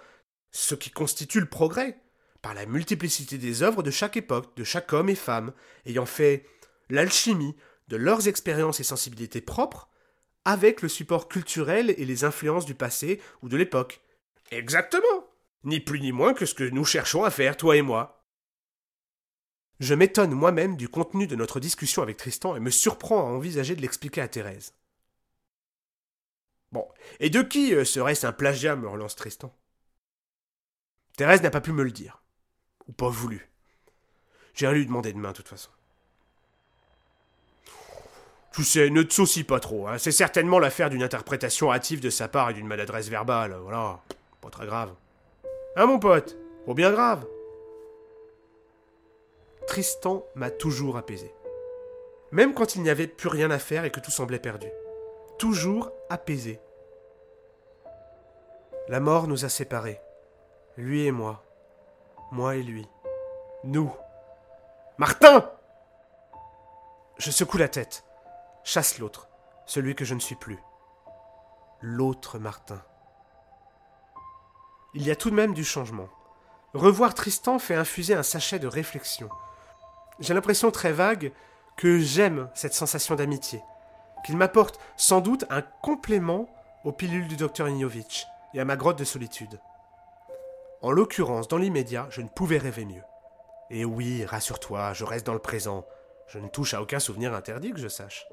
[0.51, 1.99] ce qui constitue le progrès,
[2.43, 5.53] par la multiplicité des œuvres de chaque époque, de chaque homme et femme,
[5.87, 6.45] ayant fait
[6.91, 7.55] l'alchimie
[7.87, 9.89] de leurs expériences et sensibilités propres,
[10.45, 14.01] avec le support culturel et les influences du passé ou de l'époque.
[14.51, 15.28] Exactement.
[15.63, 18.25] Ni plus ni moins que ce que nous cherchons à faire, toi et moi.
[19.79, 23.75] Je m'étonne moi-même du contenu de notre discussion avec Tristan et me surprends à envisager
[23.75, 24.73] de l'expliquer à Thérèse.
[26.71, 26.87] Bon,
[27.19, 29.53] et de qui euh, serait-ce un plagiat me relance Tristan.
[31.17, 32.21] Thérèse n'a pas pu me le dire.
[32.87, 33.49] Ou pas voulu.
[34.53, 35.69] J'ai rien lui demander demain, de toute façon.
[38.53, 39.97] Tu sais, ne te soucie pas trop, hein.
[39.97, 44.01] c'est certainement l'affaire d'une interprétation hâtive de sa part et d'une maladresse verbale, voilà.
[44.41, 44.93] Pas très grave.
[45.75, 46.37] Hein, mon pote?
[46.65, 47.25] Pas bien grave.
[49.67, 51.33] Tristan m'a toujours apaisé.
[52.31, 54.67] Même quand il n'y avait plus rien à faire et que tout semblait perdu.
[55.37, 56.59] Toujours apaisé.
[58.87, 60.01] La mort nous a séparés.
[60.75, 61.43] Lui et moi.
[62.31, 62.87] Moi et lui.
[63.63, 63.93] Nous.
[64.97, 65.51] Martin
[67.17, 68.03] Je secoue la tête.
[68.63, 69.29] Chasse l'autre,
[69.65, 70.59] celui que je ne suis plus.
[71.81, 72.81] L'autre Martin.
[74.95, 76.09] Il y a tout de même du changement.
[76.73, 79.29] Revoir Tristan fait infuser un sachet de réflexion.
[80.19, 81.31] J'ai l'impression très vague
[81.77, 83.61] que j'aime cette sensation d'amitié,
[84.25, 86.49] qu'il m'apporte sans doute un complément
[86.83, 89.59] aux pilules du docteur Ignowitch et à ma grotte de solitude.
[90.81, 93.03] En l'occurrence, dans l'immédiat, je ne pouvais rêver mieux.
[93.69, 95.85] Et oui, rassure-toi, je reste dans le présent.
[96.27, 98.27] Je ne touche à aucun souvenir interdit que je sache.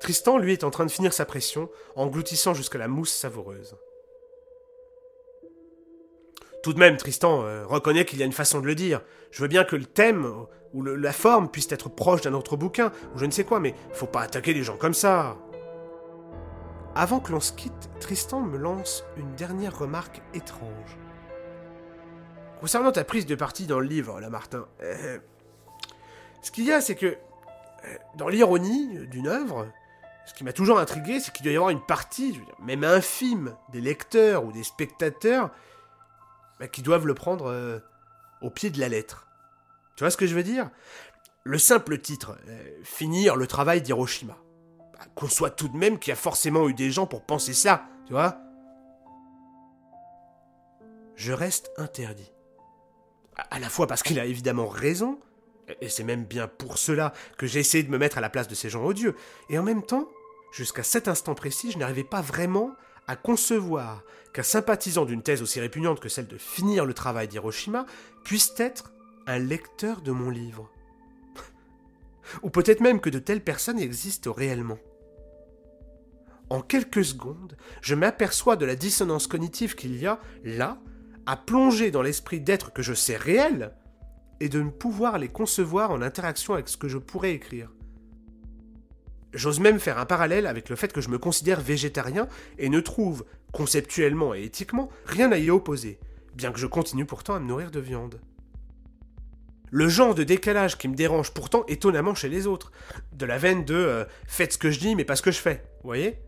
[0.00, 3.76] Tristan, lui, est en train de finir sa pression, engloutissant jusqu'à la mousse savoureuse.
[6.62, 9.00] Tout de même, Tristan euh, reconnaît qu'il y a une façon de le dire.
[9.30, 10.32] Je veux bien que le thème
[10.74, 13.74] ou la forme puisse être proche d'un autre bouquin, ou je ne sais quoi, mais
[13.92, 15.36] faut pas attaquer les gens comme ça.
[16.94, 20.98] Avant que l'on se quitte, Tristan me lance une dernière remarque étrange.
[22.60, 25.18] Concernant ta prise de parti dans le livre, là, Martin, euh,
[26.42, 29.68] ce qu'il y a, c'est que, euh, dans l'ironie d'une œuvre,
[30.26, 33.80] ce qui m'a toujours intrigué, c'est qu'il doit y avoir une partie, même infime, des
[33.80, 35.50] lecteurs ou des spectateurs
[36.60, 37.78] bah, qui doivent le prendre euh,
[38.40, 39.26] au pied de la lettre.
[39.96, 40.70] Tu vois ce que je veux dire?
[41.44, 44.36] Le simple titre, euh, Finir le travail d'Hiroshima.
[44.92, 47.84] Bah, conçoit tout de même qu'il y a forcément eu des gens pour penser ça,
[48.06, 48.38] tu vois?
[51.16, 52.32] Je reste interdit.
[53.50, 55.18] À la fois parce qu'il a évidemment raison,
[55.80, 58.48] et c'est même bien pour cela que j'ai essayé de me mettre à la place
[58.48, 59.16] de ces gens odieux,
[59.48, 60.08] et en même temps,
[60.50, 62.72] Jusqu'à cet instant précis, je n'arrivais pas vraiment
[63.08, 67.86] à concevoir qu'un sympathisant d'une thèse aussi répugnante que celle de finir le travail d'Hiroshima
[68.22, 68.92] puisse être
[69.26, 70.70] un lecteur de mon livre.
[72.42, 74.78] Ou peut-être même que de telles personnes existent réellement.
[76.50, 80.78] En quelques secondes, je m'aperçois de la dissonance cognitive qu'il y a, là,
[81.26, 83.74] à plonger dans l'esprit d'êtres que je sais réels,
[84.40, 87.70] et de ne pouvoir les concevoir en interaction avec ce que je pourrais écrire.
[89.34, 92.80] J'ose même faire un parallèle avec le fait que je me considère végétarien et ne
[92.80, 95.98] trouve, conceptuellement et éthiquement, rien à y opposer,
[96.34, 98.20] bien que je continue pourtant à me nourrir de viande.
[99.70, 102.72] Le genre de décalage qui me dérange pourtant étonnamment chez les autres.
[103.12, 105.40] De la veine de euh, faites ce que je dis mais pas ce que je
[105.40, 106.18] fais, voyez?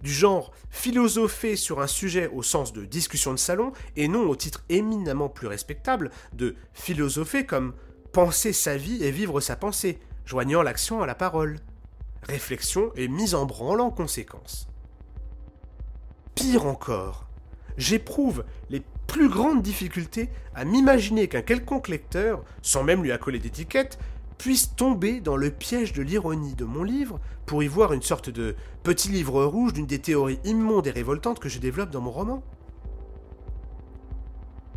[0.00, 4.36] Du genre philosopher sur un sujet au sens de discussion de salon et non au
[4.36, 7.74] titre éminemment plus respectable de philosopher comme
[8.12, 11.58] penser sa vie et vivre sa pensée, joignant l'action à la parole
[12.22, 14.68] réflexion et mise en branle en conséquence.
[16.34, 17.26] Pire encore,
[17.76, 23.98] j'éprouve les plus grandes difficultés à m'imaginer qu'un quelconque lecteur, sans même lui accoler d'étiquette,
[24.38, 28.30] puisse tomber dans le piège de l'ironie de mon livre pour y voir une sorte
[28.30, 32.10] de petit livre rouge d'une des théories immondes et révoltantes que je développe dans mon
[32.10, 32.42] roman.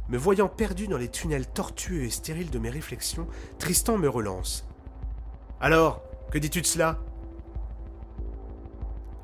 [0.09, 3.27] Me voyant perdu dans les tunnels tortueux et stériles de mes réflexions,
[3.57, 4.67] Tristan me relance.
[5.61, 6.99] Alors, que dis-tu de cela?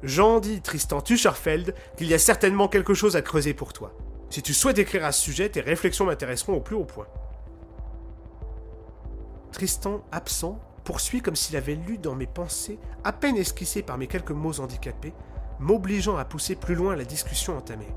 [0.01, 3.93] J'en dis, Tristan Tuscherfeld, qu'il y a certainement quelque chose à creuser pour toi.
[4.29, 7.07] Si tu souhaites écrire à ce sujet, tes réflexions m'intéresseront au plus haut point.
[9.51, 14.07] Tristan, absent, poursuit comme s'il avait lu dans mes pensées, à peine esquissées par mes
[14.07, 15.13] quelques mots handicapés,
[15.59, 17.93] m'obligeant à pousser plus loin la discussion entamée.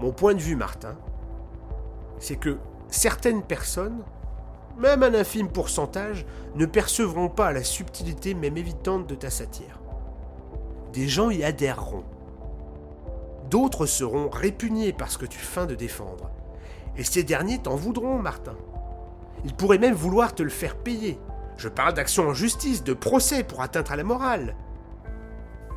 [0.00, 0.96] Mon point de vue, Martin,
[2.18, 2.58] c'est que
[2.88, 4.02] certaines personnes
[4.78, 9.80] même un infime pourcentage, ne percevront pas la subtilité même évitante de ta satire.
[10.92, 12.04] Des gens y adhéreront.
[13.50, 16.30] D'autres seront répugnés par ce que tu feins de défendre.
[16.96, 18.56] Et ces derniers t'en voudront, Martin.
[19.44, 21.18] Ils pourraient même vouloir te le faire payer.
[21.56, 24.56] Je parle d'action en justice, de procès pour atteindre à la morale.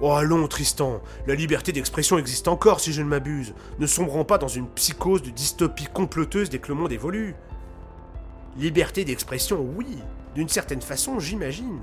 [0.01, 3.53] Oh allons, Tristan, la liberté d'expression existe encore si je ne m'abuse.
[3.79, 7.35] Ne sombrons pas dans une psychose de dystopie comploteuse dès que le monde évolue.
[8.57, 9.97] Liberté d'expression, oui,
[10.33, 11.81] D'une certaine façon, j'imagine.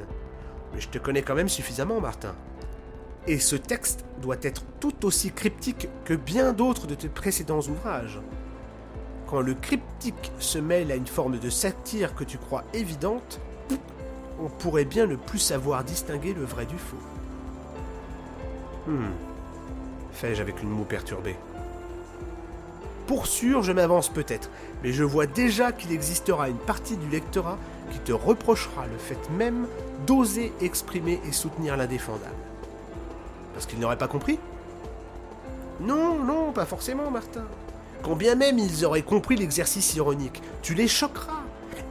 [0.75, 2.35] Mais je te connais quand même suffisamment, Martin.
[3.27, 8.21] Et ce texte doit être tout aussi cryptique que bien d'autres de tes précédents ouvrages.
[9.27, 13.41] Quand le cryptique se mêle à une forme de satire que tu crois évidente,
[14.41, 16.97] on pourrait bien ne plus savoir distinguer le vrai du faux.
[18.87, 19.13] Hmm.
[20.13, 21.37] Fais-je avec une moue perturbée?
[23.07, 24.51] Pour sûr, je m'avance peut-être,
[24.83, 27.59] mais je vois déjà qu'il existera une partie du lectorat
[27.91, 29.67] qui te reprochera le fait même
[30.07, 32.33] d'oser exprimer et soutenir l'indéfendable.
[33.53, 34.39] Parce qu'ils n'auraient pas compris?
[35.81, 37.45] Non, non, pas forcément, Martin.
[38.03, 41.43] Quand bien même ils auraient compris l'exercice ironique, tu les choqueras.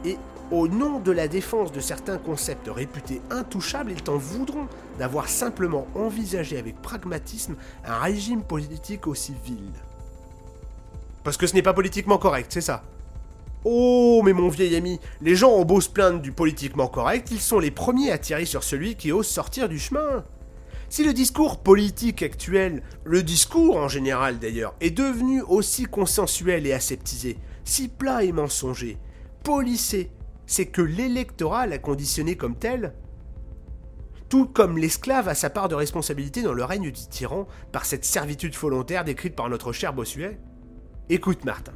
[0.04, 0.18] Et
[0.50, 4.66] au nom de la défense de certains concepts réputés intouchables, ils t'en voudront
[4.98, 7.54] d'avoir simplement envisagé avec pragmatisme
[7.86, 9.72] un régime politique aussi vil.
[11.24, 12.82] Parce que ce n'est pas politiquement correct, c'est ça.
[13.64, 17.40] Oh, mais mon vieil ami, les gens ont beau se plaindre du politiquement correct, ils
[17.40, 20.24] sont les premiers à tirer sur celui qui ose sortir du chemin.
[20.88, 26.72] Si le discours politique actuel, le discours en général d'ailleurs, est devenu aussi consensuel et
[26.72, 28.98] aseptisé, si plat et mensonger,
[29.44, 30.10] polissé,
[30.44, 32.92] c'est que l'électorat l'a conditionné comme tel
[34.32, 38.06] tout comme l'esclave a sa part de responsabilité dans le règne du tyran par cette
[38.06, 40.38] servitude volontaire décrite par notre cher Bossuet
[41.08, 41.72] Écoute Martin,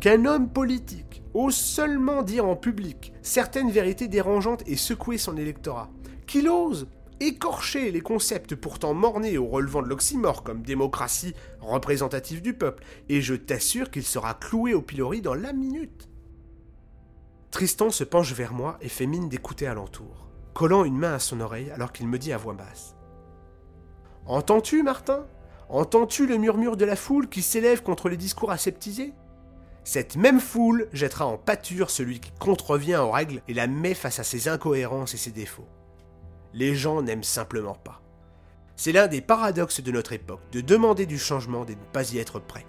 [0.00, 5.88] qu'un homme politique ose seulement dire en public certaines vérités dérangeantes et secouer son électorat,
[6.26, 6.88] qu'il ose
[7.20, 13.20] écorcher les concepts pourtant mornés au relevant de l'oxymore comme démocratie représentative du peuple, et
[13.20, 16.08] je t'assure qu'il sera cloué au pilori dans la minute.
[17.52, 21.40] Tristan se penche vers moi et fait mine d'écouter alentour, collant une main à son
[21.40, 22.96] oreille alors qu'il me dit à voix basse.
[24.26, 25.24] Entends-tu, Martin?
[25.68, 29.12] Entends-tu le murmure de la foule qui s'élève contre les discours aseptisés?
[29.82, 34.18] Cette même foule jettera en pâture celui qui contrevient aux règles et la met face
[34.18, 35.68] à ses incohérences et ses défauts.
[36.52, 38.00] Les gens n'aiment simplement pas.
[38.76, 42.12] C'est l'un des paradoxes de notre époque, de demander du changement et de ne pas
[42.12, 42.66] y être prêt.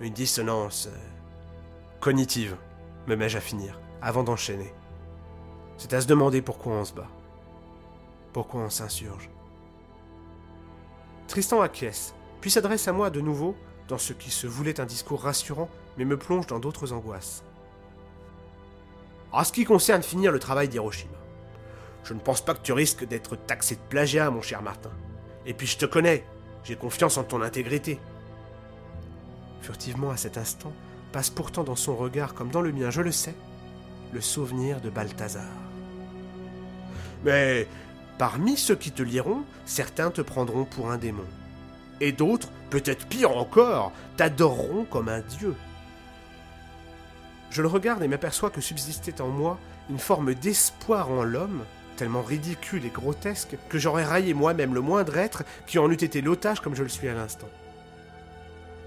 [0.00, 0.96] Une dissonance euh,
[2.00, 2.56] cognitive,
[3.06, 4.72] me mets-je à finir avant d'enchaîner.
[5.76, 7.08] C'est à se demander pourquoi on se bat.
[8.32, 9.28] Pourquoi on s'insurge.
[11.26, 13.56] Tristan acquiesce, puis s'adresse à moi de nouveau
[13.88, 15.68] dans ce qui se voulait un discours rassurant,
[15.98, 17.42] mais me plonge dans d'autres angoisses.
[19.32, 21.18] En ce qui concerne finir le travail d'Hiroshima,
[22.04, 24.90] je ne pense pas que tu risques d'être taxé de plagiat, mon cher Martin.
[25.46, 26.24] Et puis je te connais,
[26.64, 28.00] j'ai confiance en ton intégrité.
[29.60, 30.72] Furtivement à cet instant,
[31.12, 33.34] passe pourtant dans son regard comme dans le mien, je le sais,
[34.12, 35.44] le souvenir de Balthazar.
[37.24, 37.66] Mais
[38.18, 41.26] parmi ceux qui te liront, certains te prendront pour un démon.
[42.00, 45.54] Et d'autres, peut-être pire encore, t'adoreront comme un dieu.
[47.50, 49.58] Je le regarde et m'aperçois que subsistait en moi
[49.90, 51.64] une forme d'espoir en l'homme,
[51.96, 56.20] tellement ridicule et grotesque que j'aurais raillé moi-même le moindre être qui en eût été
[56.22, 57.48] l'otage comme je le suis à l'instant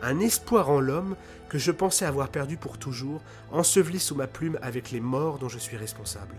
[0.04, 1.16] un espoir en l'homme
[1.50, 5.48] que je pensais avoir perdu pour toujours, enseveli sous ma plume avec les morts dont
[5.48, 6.36] je suis responsable.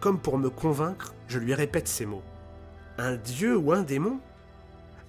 [0.00, 2.24] Comme pour me convaincre, je lui répète ces mots.
[2.98, 4.18] Un dieu ou un démon?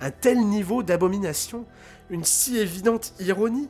[0.01, 1.65] Un tel niveau d'abomination
[2.09, 3.69] Une si évidente ironie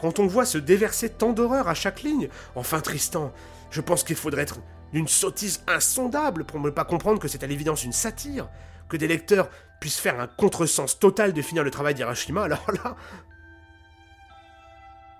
[0.00, 3.32] Quand on voit se déverser tant d'horreur à chaque ligne Enfin, Tristan,
[3.70, 4.60] je pense qu'il faudrait être
[4.92, 8.48] d'une sottise insondable pour ne pas comprendre que c'est à l'évidence une satire,
[8.88, 9.50] que des lecteurs
[9.80, 12.94] puissent faire un contresens total de finir le travail d'Hiroshima, alors là...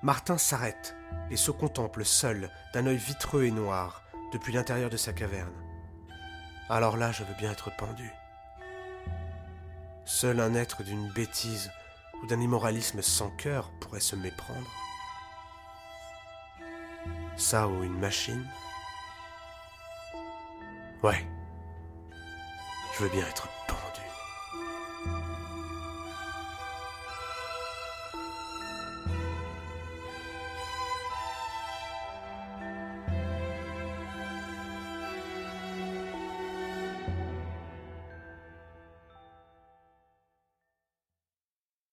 [0.03, 0.95] Martin s'arrête
[1.30, 5.53] et se contemple seul, d'un œil vitreux et noir, depuis l'intérieur de sa caverne.
[6.68, 8.12] Alors là, je veux bien être pendu.
[10.07, 11.70] Seul un être d'une bêtise
[12.22, 14.70] ou d'un immoralisme sans cœur pourrait se méprendre.
[17.36, 18.46] Ça ou une machine
[21.02, 21.26] Ouais.
[22.96, 23.48] Je veux bien être